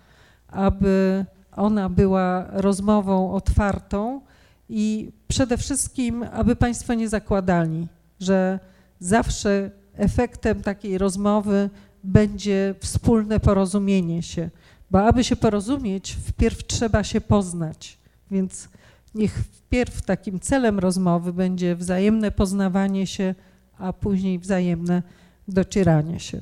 [0.56, 1.26] aby
[1.56, 4.22] ona była rozmową otwartą
[4.70, 7.88] i przede wszystkim, aby Państwo nie zakładali,
[8.20, 8.60] że
[9.00, 11.70] zawsze efektem takiej rozmowy
[12.04, 14.50] będzie wspólne porozumienie się,
[14.92, 17.98] bo aby się porozumieć, wpierw trzeba się poznać,
[18.32, 18.70] więc
[19.16, 23.36] niech wpierw takim celem rozmowy będzie wzajemne poznawanie się,
[23.78, 25.04] a później wzajemne
[25.48, 26.42] docieranie się.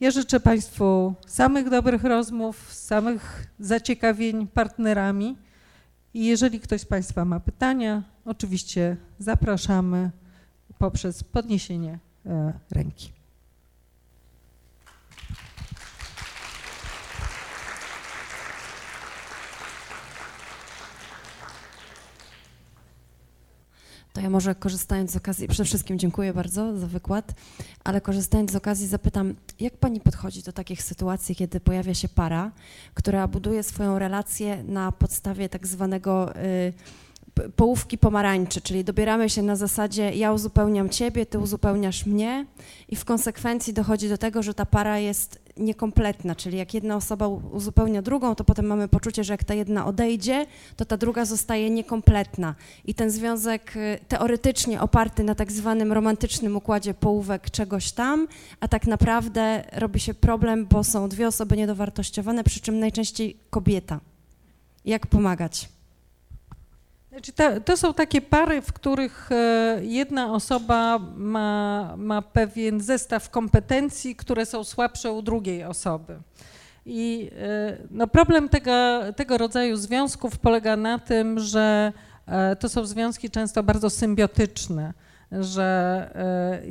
[0.00, 5.36] Ja życzę Państwu samych dobrych rozmów, samych zaciekawień partnerami
[6.14, 10.10] i jeżeli ktoś z Państwa ma pytania, oczywiście zapraszamy
[10.78, 13.15] poprzez podniesienie e, ręki.
[24.16, 27.34] To ja może korzystając z okazji, przede wszystkim dziękuję bardzo za wykład,
[27.84, 32.50] ale korzystając z okazji zapytam, jak pani podchodzi do takich sytuacji, kiedy pojawia się para,
[32.94, 36.72] która buduje swoją relację na podstawie tak zwanego y,
[37.56, 42.46] połówki pomarańczy, czyli dobieramy się na zasadzie ja uzupełniam ciebie, ty uzupełniasz mnie
[42.88, 47.28] i w konsekwencji dochodzi do tego, że ta para jest niekompletna, czyli jak jedna osoba
[47.28, 50.46] uzupełnia drugą, to potem mamy poczucie, że jak ta jedna odejdzie,
[50.76, 52.54] to ta druga zostaje niekompletna.
[52.84, 58.28] I ten związek y, teoretycznie oparty na tak zwanym romantycznym układzie połówek czegoś tam,
[58.60, 64.00] a tak naprawdę robi się problem, bo są dwie osoby niedowartościowane, przy czym najczęściej kobieta.
[64.84, 65.75] Jak pomagać?
[67.16, 67.32] Znaczy
[67.64, 74.46] to, są takie pary, w których e, jedna osoba ma, ma pewien zestaw kompetencji, które
[74.46, 76.18] są słabsze u drugiej osoby.
[76.86, 78.72] I e, no problem tego,
[79.16, 81.92] tego rodzaju związków polega na tym, że
[82.26, 84.92] e, to są związki często bardzo symbiotyczne,
[85.32, 86.10] że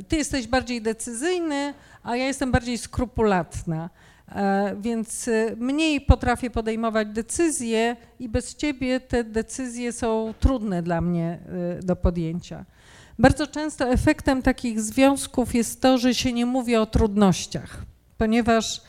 [0.08, 1.74] ty jesteś bardziej decyzyjny,
[2.04, 3.90] a ja jestem bardziej skrupulatna.
[4.32, 11.02] E, więc e, mniej potrafię podejmować decyzje i bez ciebie te decyzje są trudne dla
[11.02, 11.40] mnie
[11.80, 12.66] e, do podjęcia.
[13.20, 17.82] Bardzo często efektem takich związków jest to, że się nie mówi o trudnościach,
[18.18, 18.82] ponieważ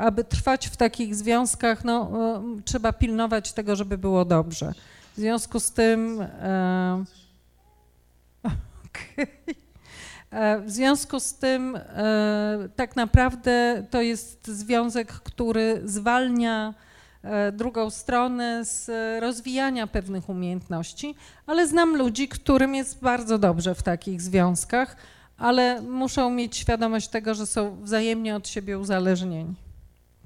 [0.00, 2.10] aby trwać w takich związkach, no,
[2.64, 4.72] trzeba pilnować tego, żeby było dobrze.
[5.16, 6.18] W związku z tym.
[8.88, 9.26] Okay.
[10.30, 16.74] E, w związku z tym e, tak naprawdę to jest związek, który zwalnia
[17.22, 18.90] e, drugą stronę z
[19.22, 21.14] rozwijania pewnych umiejętności,
[21.46, 24.96] ale znam ludzi, którym jest bardzo dobrze w takich związkach,
[25.38, 29.54] ale muszą mieć świadomość tego, że są wzajemnie od siebie uzależnieni.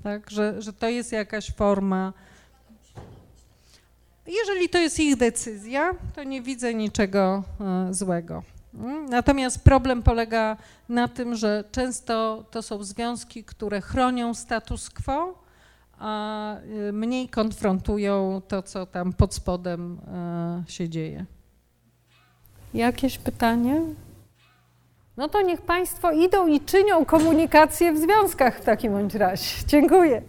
[0.03, 0.31] Tak?
[0.31, 2.13] Że, że to jest jakaś forma.
[4.27, 7.45] Jeżeli to jest ich decyzja, to nie widzę niczego
[7.91, 8.43] złego.
[8.75, 10.57] Mm, natomiast problem polega
[10.89, 15.43] na tym, że często to są związki, które chronią status quo,
[15.99, 16.57] a
[16.89, 19.99] y, mniej konfrontują to, co tam pod spodem
[20.69, 21.25] y, się dzieje.
[22.75, 23.83] Jakieś pytanie?
[25.17, 29.67] No to niech Państwo idą i czynią komunikację w związkach w takim bądź razie.
[29.67, 30.23] Dziękuję.